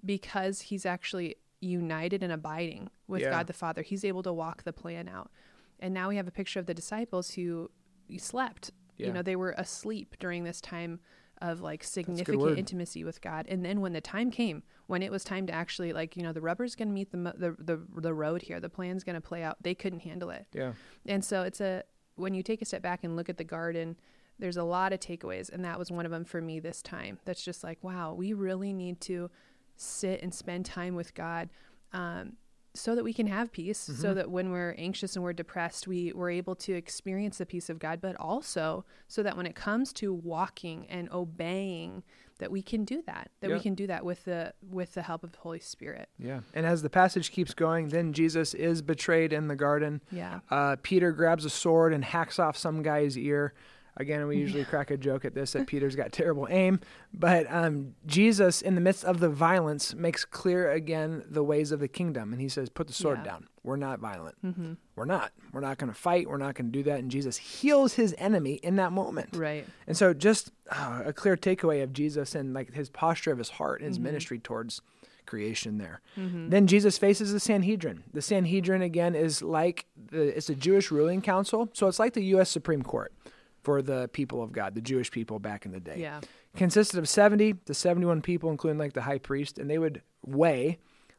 because 0.05 0.63
he's 0.63 0.87
actually 0.87 1.37
united 1.61 2.23
and 2.23 2.33
abiding 2.33 2.89
with 3.07 3.21
Yeah. 3.23 3.31
God 3.31 3.47
the 3.47 3.53
Father 3.53 3.83
he's 3.83 4.05
able 4.05 4.23
to 4.23 4.33
walk 4.33 4.63
the 4.65 4.73
plan 4.73 5.09
out 5.09 5.31
and 5.79 5.93
now 5.93 6.09
we 6.09 6.17
have 6.17 6.27
a 6.27 6.31
picture 6.31 6.59
of 6.59 6.67
the 6.67 6.75
disciples 6.75 7.33
who 7.33 7.71
slept 8.19 8.71
Yeah. 8.97 9.09
you 9.09 9.13
know 9.13 9.23
they 9.23 9.37
were 9.37 9.55
asleep 9.59 10.17
during 10.19 10.45
this 10.45 10.61
time 10.61 11.01
of 11.43 11.61
like 11.63 11.83
significant 11.85 12.59
intimacy 12.59 13.03
with 13.05 13.21
God 13.23 13.47
and 13.49 13.65
then 13.65 13.81
when 13.81 13.93
the 13.93 14.01
time 14.01 14.31
came 14.31 14.63
when 14.87 15.03
it 15.03 15.11
was 15.11 15.23
time 15.25 15.47
to 15.47 15.53
actually 15.53 15.93
like 15.93 16.17
you 16.17 16.23
know 16.23 16.33
the 16.33 16.41
rubber's 16.41 16.75
going 16.75 16.89
to 16.89 16.95
meet 16.95 17.11
the, 17.13 17.19
the 17.37 17.57
the 17.59 17.81
the 18.01 18.13
road 18.15 18.43
here 18.43 18.61
the 18.61 18.69
plan's 18.69 19.05
going 19.05 19.15
to 19.15 19.21
play 19.23 19.43
out 19.43 19.57
they 19.63 19.75
couldn't 19.75 20.01
handle 20.01 20.31
it 20.31 20.47
Yeah. 20.53 20.73
and 21.07 21.25
so 21.25 21.43
it's 21.43 21.61
a 21.61 21.83
when 22.17 22.35
you 22.35 22.43
take 22.43 22.61
a 22.61 22.65
step 22.67 22.83
back 22.83 23.03
and 23.05 23.17
look 23.17 23.31
at 23.31 23.39
the 23.39 23.45
garden, 23.45 23.97
there's 24.41 24.57
a 24.57 24.65
lot 24.65 24.93
of 24.93 25.01
takeaways, 25.01 25.51
and 25.53 25.65
that 25.65 25.79
was 25.79 25.91
one 25.91 26.05
of 26.07 26.11
them 26.13 26.25
for 26.25 26.41
me 26.41 26.59
this 26.61 26.83
time. 26.83 27.19
That's 27.25 27.43
just 27.45 27.63
like, 27.63 27.79
wow, 27.83 28.15
we 28.15 28.33
really 28.33 28.73
need 28.73 29.01
to 29.03 29.31
sit 29.77 30.23
and 30.23 30.35
spend 30.35 30.67
time 30.67 30.95
with 30.95 31.15
God. 31.15 31.49
Um, 31.93 32.35
so 32.73 32.95
that 32.95 33.03
we 33.03 33.13
can 33.13 33.27
have 33.27 33.51
peace, 33.51 33.79
so 33.79 34.15
that 34.15 34.31
when 34.31 34.53
we're 34.53 34.77
anxious 34.79 35.17
and 35.17 35.25
we're 35.25 35.33
depressed, 35.33 35.89
we 35.89 36.13
we're 36.13 36.31
able 36.31 36.55
to 36.55 36.73
experience 36.73 37.39
the 37.39 37.45
peace 37.47 37.69
of 37.69 37.81
God, 37.81 38.01
but 38.01 38.15
also 38.15 38.85
so 39.09 39.25
that 39.25 39.37
when 39.37 39.45
it 39.45 39.57
comes 39.57 39.93
to 39.95 40.15
walking 40.15 40.87
and 40.89 41.11
obeying, 41.11 42.05
that 42.39 42.53
we 42.53 42.63
can 42.63 42.85
do 42.85 43.03
that. 43.07 43.33
That 43.41 43.51
Yeah. 43.51 43.57
we 43.57 43.61
can 43.61 43.75
do 43.75 43.89
that 43.89 44.05
with 44.05 44.25
the 44.25 44.55
with 44.63 44.95
the 44.95 45.03
help 45.03 45.25
of 45.25 45.33
the 45.33 45.39
Holy 45.39 45.59
Spirit. 45.59 46.11
Yeah. 46.17 46.43
And 46.55 46.65
as 46.65 46.83
the 46.83 46.91
passage 46.91 47.33
keeps 47.33 47.55
going, 47.55 47.89
then 47.89 48.13
Jesus 48.13 48.55
is 48.55 48.83
betrayed 48.83 49.33
in 49.33 49.49
the 49.49 49.57
garden. 49.57 50.01
Yeah. 50.13 50.39
Uh, 50.49 50.77
Peter 50.81 51.11
grabs 51.11 51.45
a 51.45 51.51
sword 51.51 51.93
and 51.93 52.05
hacks 52.05 52.39
off 52.39 52.57
some 52.57 52.83
guy's 52.85 53.19
ear. 53.19 53.53
Again, 53.97 54.27
we 54.27 54.37
usually 54.39 54.65
crack 54.73 54.91
a 54.91 54.97
joke 54.97 55.25
at 55.25 55.35
this 55.35 55.53
that 55.53 55.67
Peter's 55.67 55.97
got 55.97 56.13
terrible 56.13 56.47
aim, 56.51 56.81
but 57.13 57.47
um, 57.53 57.95
Jesus, 58.07 58.63
in 58.63 58.75
the 58.75 58.81
midst 58.81 59.05
of 59.05 59.21
the 59.21 59.29
violence, 59.29 59.95
makes 59.95 60.25
clear 60.25 60.71
again 60.71 61.25
the 61.29 61.43
ways 61.43 61.73
of 61.73 61.81
the 61.81 61.89
kingdom, 61.89 62.33
and 62.33 62.41
he 62.41 62.49
says, 62.49 62.69
"Put 62.69 62.87
the 62.87 62.93
sword 62.93 63.19
Yeah. 63.19 63.33
down. 63.33 63.49
We're 63.63 63.77
not 63.77 64.01
violent. 64.01 64.37
Mm-hmm. 64.45 64.73
We're 64.97 65.05
not. 65.05 65.33
We're 65.53 65.61
not 65.61 65.77
going 65.79 65.93
to 65.93 65.99
fight. 65.99 66.29
We're 66.29 66.39
not 66.39 66.55
going 66.55 66.73
to 66.73 66.79
do 66.79 66.83
that." 66.85 66.99
And 67.01 67.11
Jesus 67.11 67.37
heals 67.37 67.95
his 67.95 68.15
enemy 68.19 68.55
in 68.55 68.77
that 68.77 68.93
moment. 68.93 69.37
Right. 69.37 69.67
And 69.87 69.97
so, 69.97 70.15
just 70.15 70.53
uh, 70.71 71.03
a 71.07 71.13
clear 71.13 71.37
takeaway 71.37 71.83
of 71.83 71.93
Jesus 71.93 72.35
and 72.35 72.55
like 72.55 72.73
his 72.73 72.89
posture 72.89 73.33
of 73.33 73.39
his 73.39 73.51
heart, 73.51 73.81
and 73.81 73.89
his 73.89 73.99
ministry 73.99 74.39
towards 74.39 74.81
creation 75.27 75.79
there. 75.79 76.01
Then 76.17 76.67
Jesus 76.67 76.99
faces 76.99 77.33
the 77.33 77.39
Sanhedrin. 77.39 78.03
The 78.13 78.23
Sanhedrin 78.23 78.83
again 78.83 79.15
is 79.15 79.43
like 79.43 79.87
the 80.11 80.37
it's 80.37 80.49
a 80.49 80.55
Jewish 80.57 80.91
ruling 80.91 81.21
council, 81.23 81.69
so 81.73 81.87
it's 81.87 81.99
like 82.01 82.15
the 82.15 82.25
U.S. 82.25 82.51
Supreme 82.51 82.83
Court 82.83 83.13
for 83.63 83.83
the 83.83 84.09
people 84.13 84.43
of 84.43 84.53
God, 84.53 84.75
the 84.75 84.81
Jewish 84.81 85.11
people 85.11 85.39
back 85.39 85.67
in 85.67 85.73
the 85.73 85.81
day. 85.81 85.97
Yeah. 85.99 86.21
Consisted 86.57 86.99
of 86.99 87.09
70 87.09 87.55
to 87.67 87.75
71 87.75 88.23
people, 88.23 88.51
including 88.51 88.79
like 88.79 88.93
the 88.93 89.03
high 89.03 89.19
priest, 89.19 89.59
and 89.59 89.71
they 89.71 89.79
would 89.79 90.03
weigh 90.25 90.79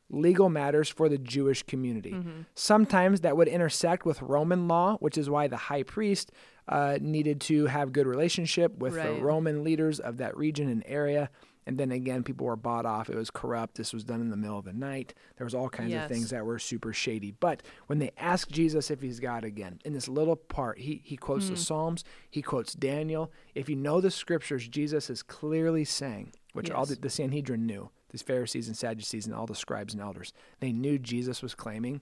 legal 0.09 0.49
matters 0.49 0.89
for 0.89 1.07
the 1.07 1.17
Jewish 1.17 1.63
community. 1.63 2.15
Sometimes 2.53 3.21
that 3.21 3.37
would 3.37 3.47
intersect 3.47 4.05
with 4.05 4.21
Roman 4.21 4.67
law, 4.67 4.97
which 4.97 5.17
is 5.17 5.29
why 5.29 5.47
the 5.47 5.57
high 5.57 5.83
priest 5.83 6.31
uh, 6.67 6.97
needed 7.01 7.39
to 7.41 7.67
have 7.67 7.93
good 7.93 8.05
relationship 8.07 8.77
with 8.77 8.93
the 9.17 9.21
Roman 9.21 9.63
leaders 9.63 9.99
of 9.99 10.17
that 10.17 10.35
region 10.35 10.67
and 10.69 10.83
area. 10.85 11.29
And 11.67 11.77
then 11.77 11.91
again, 11.91 12.23
people 12.23 12.47
were 12.47 12.55
bought 12.55 12.85
off. 12.87 13.09
It 13.09 13.15
was 13.15 13.29
corrupt. 13.29 13.75
This 13.75 13.93
was 13.93 14.03
done 14.03 14.19
in 14.19 14.29
the 14.31 14.37
middle 14.37 14.57
of 14.57 14.65
the 14.65 14.73
night. 14.73 15.13
There 15.37 15.45
was 15.45 15.53
all 15.53 15.69
kinds 15.69 15.91
Yes. 15.91 16.05
of 16.05 16.11
things 16.11 16.29
that 16.31 16.45
were 16.45 16.57
super 16.57 16.91
shady. 16.91 17.31
But 17.31 17.61
when 17.87 17.99
they 17.99 18.11
ask 18.17 18.49
Jesus 18.49 18.89
if 18.89 19.01
he's 19.01 19.19
God 19.19 19.43
again, 19.43 19.79
in 19.85 19.93
this 19.93 20.07
little 20.07 20.35
part, 20.35 20.79
he, 20.79 21.01
he 21.03 21.17
quotes 21.17 21.47
Hmm. 21.47 21.53
the 21.53 21.59
Psalms, 21.59 22.03
he 22.29 22.41
quotes 22.41 22.73
Daniel. 22.73 23.31
If 23.53 23.69
you 23.69 23.75
know 23.75 24.01
the 24.01 24.09
scriptures, 24.11 24.67
Jesus 24.67 25.09
is 25.09 25.21
clearly 25.21 25.85
saying, 25.85 26.33
which 26.53 26.71
all 26.71 26.85
the, 26.87 26.95
the 26.95 27.09
Sanhedrin 27.11 27.65
knew, 27.67 27.91
these 28.09 28.23
Pharisees 28.23 28.67
and 28.67 28.75
Sadducees 28.75 29.25
and 29.27 29.35
all 29.35 29.45
the 29.45 29.53
scribes 29.55 29.93
and 29.93 30.01
elders, 30.01 30.33
they 30.61 30.71
knew 30.71 30.97
Jesus 30.97 31.41
was 31.43 31.53
claiming, 31.55 32.01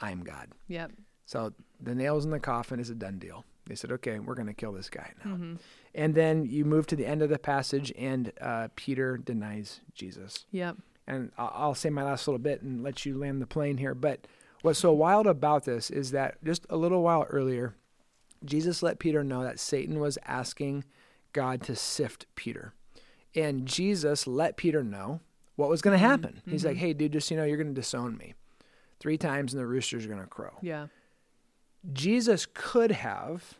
I'm 0.00 0.22
God. 0.22 0.52
Yep. 0.68 0.92
So 1.26 1.52
the 1.80 1.94
nails 1.94 2.24
in 2.24 2.30
the 2.30 2.40
coffin 2.40 2.80
is 2.80 2.90
a 2.90 2.94
done 2.94 3.18
deal. 3.18 3.44
They 3.70 3.76
said, 3.76 3.92
okay, 3.92 4.18
we're 4.18 4.34
going 4.34 4.48
to 4.48 4.52
kill 4.52 4.72
this 4.72 4.90
guy 4.90 5.12
now. 5.24 5.30
Mm-hmm. 5.30 5.54
And 5.94 6.14
then 6.16 6.44
you 6.44 6.64
move 6.64 6.88
to 6.88 6.96
the 6.96 7.06
end 7.06 7.22
of 7.22 7.30
the 7.30 7.38
passage, 7.38 7.92
and 7.96 8.32
uh, 8.40 8.66
Peter 8.74 9.16
denies 9.16 9.80
Jesus. 9.94 10.44
Yep. 10.50 10.78
And 11.06 11.30
I'll 11.38 11.76
say 11.76 11.88
my 11.88 12.02
last 12.02 12.26
little 12.26 12.40
bit 12.40 12.62
and 12.62 12.82
let 12.82 13.06
you 13.06 13.16
land 13.16 13.40
the 13.40 13.46
plane 13.46 13.76
here. 13.76 13.94
But 13.94 14.26
what's 14.62 14.80
so 14.80 14.92
wild 14.92 15.28
about 15.28 15.64
this 15.64 15.88
is 15.88 16.10
that 16.10 16.42
just 16.44 16.66
a 16.68 16.76
little 16.76 17.02
while 17.02 17.26
earlier, 17.30 17.74
Jesus 18.44 18.82
let 18.82 18.98
Peter 18.98 19.22
know 19.22 19.44
that 19.44 19.60
Satan 19.60 20.00
was 20.00 20.18
asking 20.26 20.82
God 21.32 21.62
to 21.62 21.76
sift 21.76 22.26
Peter. 22.34 22.74
And 23.36 23.66
Jesus 23.66 24.26
let 24.26 24.56
Peter 24.56 24.82
know 24.82 25.20
what 25.54 25.68
was 25.68 25.80
going 25.80 25.94
to 25.94 26.04
happen. 26.04 26.42
He's 26.44 26.64
like, 26.64 26.76
hey, 26.76 26.92
dude, 26.92 27.12
just 27.12 27.30
you 27.30 27.36
know, 27.36 27.44
you're 27.44 27.56
going 27.56 27.72
to 27.72 27.80
disown 27.80 28.16
me 28.16 28.34
three 28.98 29.16
times 29.16 29.52
and 29.52 29.62
the 29.62 29.66
rooster's 29.66 30.06
going 30.06 30.20
to 30.20 30.26
crow. 30.26 30.58
Yeah. 30.60 30.86
Jesus 31.92 32.46
could 32.52 32.90
have 32.92 33.54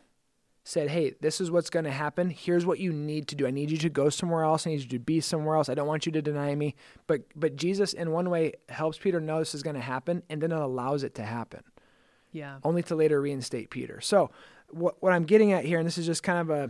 said, 0.63 0.89
Hey, 0.89 1.13
this 1.21 1.41
is 1.41 1.49
what's 1.49 1.69
going 1.69 1.85
to 1.85 1.91
happen. 1.91 2.29
Here's 2.29 2.65
what 2.65 2.79
you 2.79 2.93
need 2.93 3.27
to 3.29 3.35
do. 3.35 3.47
I 3.47 3.51
need 3.51 3.71
you 3.71 3.77
to 3.79 3.89
go 3.89 4.09
somewhere 4.09 4.43
else. 4.43 4.67
I 4.67 4.71
need 4.71 4.81
you 4.81 4.89
to 4.89 4.99
be 4.99 5.19
somewhere 5.19 5.55
else. 5.55 5.69
I 5.69 5.73
don't 5.73 5.87
want 5.87 6.05
you 6.05 6.11
to 6.13 6.21
deny 6.21 6.53
me. 6.55 6.75
But 7.07 7.23
but 7.35 7.55
Jesus 7.55 7.93
in 7.93 8.11
one 8.11 8.29
way 8.29 8.53
helps 8.69 8.97
Peter 8.97 9.19
know 9.19 9.39
this 9.39 9.55
is 9.55 9.63
going 9.63 9.75
to 9.75 9.81
happen 9.81 10.23
and 10.29 10.41
then 10.41 10.51
it 10.51 10.59
allows 10.59 11.03
it 11.03 11.15
to 11.15 11.23
happen, 11.23 11.63
Yeah. 12.31 12.57
only 12.63 12.83
to 12.83 12.95
later 12.95 13.19
reinstate 13.21 13.69
Peter. 13.71 13.99
So 14.01 14.29
what 14.69 15.01
what 15.01 15.13
I'm 15.13 15.23
getting 15.25 15.51
at 15.51 15.65
here, 15.65 15.79
and 15.79 15.87
this 15.87 15.97
is 15.97 16.05
just 16.05 16.21
kind 16.23 16.39
of 16.39 16.49
a 16.51 16.69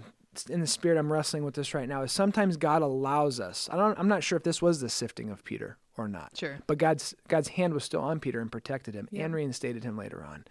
in 0.50 0.62
the 0.62 0.68
spirit 0.68 0.98
I'm 0.98 1.12
wrestling 1.12 1.44
with 1.44 1.56
this 1.56 1.74
right 1.74 1.90
now, 1.90 2.04
is 2.04 2.12
sometimes 2.14 2.56
God 2.56 2.82
allows 2.82 3.42
us. 3.42 3.68
I 3.72 3.76
don't 3.76 4.00
I'm 4.00 4.08
not 4.08 4.24
sure 4.24 4.38
if 4.38 4.44
this 4.44 4.62
was 4.62 4.80
the 4.80 4.88
sifting 4.90 5.30
of 5.30 5.44
Peter 5.44 5.78
or 5.98 6.08
not. 6.08 6.32
Sure. 6.38 6.60
But 6.66 6.78
God's 6.78 7.14
God's 7.28 7.50
hand 7.50 7.74
was 7.74 7.84
still 7.84 8.02
on 8.02 8.22
Peter 8.22 8.40
and 8.40 8.50
protected 8.50 8.96
him 8.96 9.10
Yeah. 9.12 9.26
and 9.26 9.36
reinstated 9.36 9.84
him 9.84 9.98
later 9.98 10.24
on. 10.24 10.46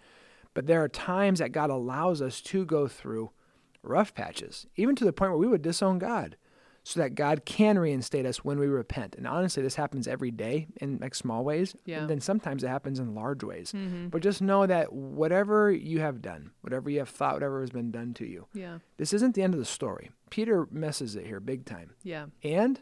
But 0.53 0.67
there 0.67 0.83
are 0.83 0.89
times 0.89 1.39
that 1.39 1.51
God 1.51 1.69
allows 1.69 2.21
us 2.21 2.41
to 2.41 2.65
go 2.65 2.87
through 2.87 3.31
rough 3.83 4.13
patches, 4.13 4.67
even 4.75 4.95
to 4.97 5.05
the 5.05 5.13
point 5.13 5.31
where 5.31 5.37
we 5.39 5.47
would 5.47 5.61
disown 5.61 5.97
God, 5.97 6.35
so 6.83 6.99
that 6.99 7.15
God 7.15 7.45
can 7.45 7.77
reinstate 7.79 8.25
us 8.25 8.43
when 8.43 8.57
we 8.59 8.65
repent. 8.67 9.15
And 9.15 9.27
honestly, 9.27 9.61
this 9.63 9.75
happens 9.75 10.07
every 10.07 10.31
day 10.31 10.67
in 10.81 10.97
like 10.99 11.13
small 11.15 11.43
ways. 11.43 11.75
Yeah. 11.85 11.99
And 12.01 12.09
then 12.09 12.19
sometimes 12.19 12.63
it 12.63 12.67
happens 12.69 12.99
in 12.99 13.13
large 13.13 13.43
ways. 13.43 13.71
Mm-hmm. 13.71 14.07
But 14.09 14.23
just 14.23 14.41
know 14.41 14.65
that 14.65 14.91
whatever 14.91 15.71
you 15.71 15.99
have 15.99 16.21
done, 16.23 16.51
whatever 16.61 16.89
you 16.89 16.99
have 16.99 17.09
thought, 17.09 17.35
whatever 17.35 17.61
has 17.61 17.69
been 17.69 17.91
done 17.91 18.13
to 18.15 18.25
you, 18.25 18.47
Yeah. 18.53 18.79
this 18.97 19.13
isn't 19.13 19.35
the 19.35 19.43
end 19.43 19.53
of 19.53 19.59
the 19.59 19.65
story. 19.65 20.09
Peter 20.31 20.67
messes 20.71 21.15
it 21.15 21.27
here 21.27 21.39
big 21.39 21.65
time 21.65 21.91
Yeah. 22.03 22.25
and 22.43 22.79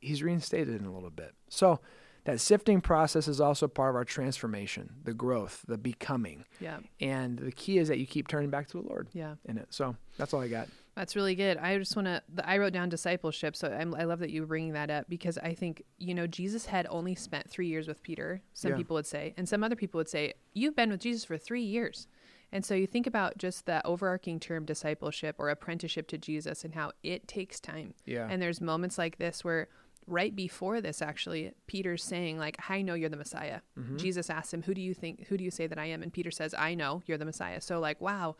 he's 0.00 0.22
reinstated 0.22 0.74
in 0.80 0.84
a 0.84 0.92
little 0.92 1.10
bit. 1.10 1.34
So 1.48 1.80
that 2.24 2.40
sifting 2.40 2.80
process 2.80 3.28
is 3.28 3.40
also 3.40 3.68
part 3.68 3.90
of 3.90 3.96
our 3.96 4.04
transformation, 4.04 4.90
the 5.04 5.14
growth, 5.14 5.62
the 5.68 5.76
becoming. 5.78 6.44
Yeah. 6.60 6.78
And 7.00 7.38
the 7.38 7.52
key 7.52 7.78
is 7.78 7.88
that 7.88 7.98
you 7.98 8.06
keep 8.06 8.28
turning 8.28 8.50
back 8.50 8.66
to 8.68 8.80
the 8.80 8.86
Lord 8.88 9.08
Yeah. 9.12 9.34
in 9.44 9.58
it. 9.58 9.66
So 9.70 9.96
that's 10.18 10.32
all 10.34 10.40
I 10.40 10.48
got. 10.48 10.68
That's 10.96 11.16
really 11.16 11.34
good. 11.34 11.56
I 11.58 11.76
just 11.76 11.96
want 11.96 12.06
to. 12.06 12.22
I 12.44 12.56
wrote 12.58 12.72
down 12.72 12.88
discipleship, 12.88 13.56
so 13.56 13.68
I'm, 13.68 13.94
I 13.96 14.04
love 14.04 14.20
that 14.20 14.30
you're 14.30 14.46
bringing 14.46 14.74
that 14.74 14.90
up 14.90 15.06
because 15.08 15.36
I 15.38 15.52
think 15.52 15.82
you 15.98 16.14
know 16.14 16.28
Jesus 16.28 16.66
had 16.66 16.86
only 16.88 17.16
spent 17.16 17.50
three 17.50 17.66
years 17.66 17.88
with 17.88 18.00
Peter. 18.02 18.42
Some 18.52 18.70
Yeah. 18.70 18.76
people 18.76 18.94
would 18.94 19.06
say, 19.06 19.34
and 19.36 19.48
some 19.48 19.64
other 19.64 19.74
people 19.74 19.98
would 19.98 20.08
say, 20.08 20.34
"You've 20.52 20.76
been 20.76 20.90
with 20.90 21.00
Jesus 21.00 21.24
for 21.24 21.36
three 21.36 21.64
years." 21.64 22.06
And 22.52 22.64
so 22.64 22.76
you 22.76 22.86
think 22.86 23.08
about 23.08 23.38
just 23.38 23.66
that 23.66 23.84
overarching 23.84 24.38
term 24.38 24.64
discipleship 24.64 25.34
or 25.40 25.48
apprenticeship 25.48 26.06
to 26.08 26.18
Jesus 26.18 26.64
and 26.64 26.76
how 26.76 26.92
it 27.02 27.26
takes 27.26 27.58
time. 27.58 27.94
Yeah. 28.06 28.28
And 28.30 28.40
there's 28.40 28.60
moments 28.60 28.96
like 28.96 29.18
this 29.18 29.42
where 29.42 29.66
right 30.06 30.34
before 30.34 30.80
this 30.80 31.00
actually 31.02 31.52
Peter's 31.66 32.04
saying 32.04 32.38
like 32.38 32.58
I 32.68 32.82
know 32.82 32.94
you're 32.94 33.08
the 33.08 33.16
Messiah. 33.16 33.60
Jesus 33.96 34.30
asks 34.30 34.52
him, 34.52 34.62
"Who 34.62 34.74
do 34.74 34.80
you 34.80 34.94
think 34.94 35.26
who 35.28 35.36
do 35.36 35.44
you 35.44 35.50
say 35.50 35.66
that 35.66 35.78
I 35.78 35.86
am?" 35.86 36.02
And 36.02 36.12
Peter 36.12 36.30
says, 36.30 36.54
"I 36.54 36.74
know 36.74 37.02
you're 37.06 37.18
the 37.18 37.24
Messiah." 37.24 37.60
So 37.60 37.80
like, 37.80 38.00
wow, 38.00 38.36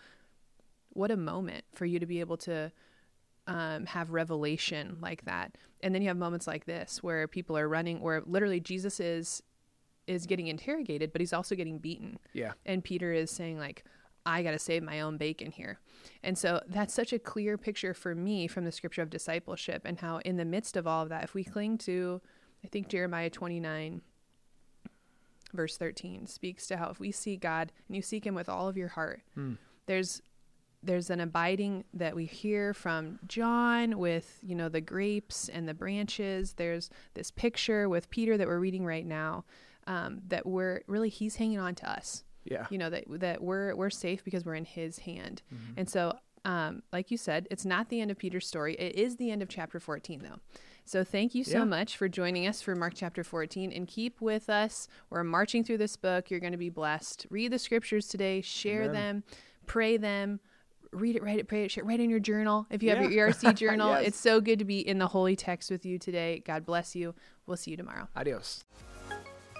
what 0.90 1.10
a 1.10 1.16
moment 1.16 1.64
for 1.74 1.86
you 1.86 1.98
to 1.98 2.06
be 2.06 2.20
able 2.20 2.36
to 2.38 2.72
um, 3.46 3.86
have 3.86 4.10
revelation 4.10 4.96
like 5.00 5.24
that. 5.26 5.56
And 5.82 5.94
then 5.94 6.02
you 6.02 6.08
have 6.08 6.16
moments 6.16 6.46
like 6.46 6.64
this 6.64 7.02
where 7.02 7.28
people 7.28 7.58
are 7.58 7.68
running, 7.68 8.00
where 8.00 8.22
literally 8.24 8.60
Jesus 8.60 9.00
is 9.00 9.42
is 10.06 10.26
getting 10.26 10.48
interrogated, 10.48 11.12
but 11.12 11.20
he's 11.20 11.32
also 11.32 11.54
getting 11.54 11.78
beaten. 11.78 12.18
Yeah. 12.32 12.52
And 12.66 12.84
Peter 12.84 13.12
is 13.12 13.30
saying 13.30 13.58
like, 13.58 13.84
I 14.26 14.42
got 14.42 14.52
to 14.52 14.58
save 14.58 14.82
my 14.82 15.00
own 15.00 15.16
bacon 15.16 15.50
here. 15.50 15.78
And 16.22 16.36
so 16.36 16.60
that's 16.66 16.94
such 16.94 17.12
a 17.12 17.18
clear 17.18 17.58
picture 17.58 17.94
for 17.94 18.14
me 18.14 18.46
from 18.46 18.64
the 18.64 18.72
scripture 18.72 19.02
of 19.02 19.10
discipleship 19.10 19.82
and 19.84 19.98
how 20.00 20.18
in 20.18 20.36
the 20.36 20.44
midst 20.44 20.76
of 20.76 20.86
all 20.86 21.02
of 21.02 21.08
that, 21.10 21.24
if 21.24 21.34
we 21.34 21.44
cling 21.44 21.78
to, 21.78 22.20
I 22.64 22.68
think 22.68 22.88
Jeremiah 22.88 23.30
29 23.30 24.00
verse 25.52 25.76
13 25.76 26.26
speaks 26.26 26.66
to 26.66 26.76
how 26.76 26.90
if 26.90 26.98
we 26.98 27.12
seek 27.12 27.40
God 27.40 27.70
and 27.86 27.94
you 27.94 28.02
seek 28.02 28.26
him 28.26 28.34
with 28.34 28.48
all 28.48 28.68
of 28.68 28.76
your 28.76 28.88
heart, 28.88 29.22
there's 29.86 30.20
there's 30.82 31.10
an 31.10 31.20
abiding 31.20 31.84
that 31.94 32.14
we 32.14 32.26
hear 32.26 32.74
from 32.74 33.18
John 33.26 33.98
with, 33.98 34.38
you 34.42 34.54
know, 34.54 34.68
the 34.68 34.82
grapes 34.82 35.48
and 35.48 35.66
the 35.66 35.72
branches. 35.72 36.54
There's 36.54 36.90
this 37.14 37.30
picture 37.30 37.88
with 37.88 38.10
Peter 38.10 38.36
that 38.36 38.46
we're 38.46 38.58
reading 38.58 38.84
right 38.84 39.06
now 39.06 39.44
um, 39.86 40.20
that 40.28 40.44
we're 40.44 40.82
really, 40.86 41.08
he's 41.08 41.36
hanging 41.36 41.58
on 41.58 41.74
to 41.76 41.90
us. 41.90 42.24
Yeah. 42.44 42.66
You 42.70 42.78
know, 42.78 42.90
that, 42.90 43.04
that 43.20 43.42
we're, 43.42 43.74
we're 43.74 43.90
safe 43.90 44.22
because 44.24 44.44
we're 44.44 44.54
in 44.54 44.64
his 44.64 44.98
hand. 44.98 45.42
And 45.76 45.88
so, 45.88 46.12
um, 46.44 46.82
like 46.92 47.10
you 47.10 47.16
said, 47.16 47.48
it's 47.50 47.64
not 47.64 47.88
the 47.88 48.00
end 48.02 48.10
of 48.10 48.18
Peter's 48.18 48.46
story. 48.46 48.74
It 48.74 48.96
is 48.96 49.16
the 49.16 49.30
end 49.30 49.40
of 49.42 49.48
chapter 49.48 49.80
14, 49.80 50.20
though. 50.22 50.40
So 50.84 51.02
thank 51.02 51.34
you 51.34 51.42
so 51.42 51.60
Yeah. 51.60 51.64
much 51.64 51.96
for 51.96 52.06
joining 52.06 52.46
us 52.46 52.60
for 52.60 52.74
Mark 52.74 52.92
chapter 52.94 53.24
14 53.24 53.72
and 53.72 53.88
keep 53.88 54.20
with 54.20 54.50
us. 54.50 54.86
We're 55.08 55.24
marching 55.24 55.64
through 55.64 55.78
this 55.78 55.96
book. 55.96 56.30
You're 56.30 56.40
going 56.40 56.52
to 56.52 56.58
be 56.58 56.68
blessed. 56.68 57.26
Read 57.30 57.50
the 57.52 57.58
scriptures 57.58 58.06
today, 58.08 58.42
share 58.42 58.82
Amen. 58.82 58.92
them, 58.92 59.24
pray 59.64 59.96
them, 59.96 60.40
read 60.92 61.16
it, 61.16 61.22
write 61.22 61.38
it, 61.38 61.48
pray 61.48 61.64
it, 61.64 61.70
share, 61.70 61.82
write 61.84 62.00
in 62.00 62.10
your 62.10 62.20
journal. 62.20 62.66
If 62.70 62.82
you 62.82 62.90
have 62.90 62.98
Yeah. 62.98 63.08
your 63.08 63.28
ERC 63.28 63.54
journal, 63.56 63.88
Yes. 63.92 64.08
it's 64.08 64.20
so 64.20 64.42
good 64.42 64.58
to 64.58 64.66
be 64.66 64.86
in 64.86 64.98
the 64.98 65.08
holy 65.08 65.36
text 65.36 65.70
with 65.70 65.86
you 65.86 65.98
today. 65.98 66.42
God 66.44 66.66
bless 66.66 66.94
you. 66.94 67.14
We'll 67.46 67.56
see 67.56 67.70
you 67.70 67.78
tomorrow. 67.78 68.08
Adios. 68.14 68.64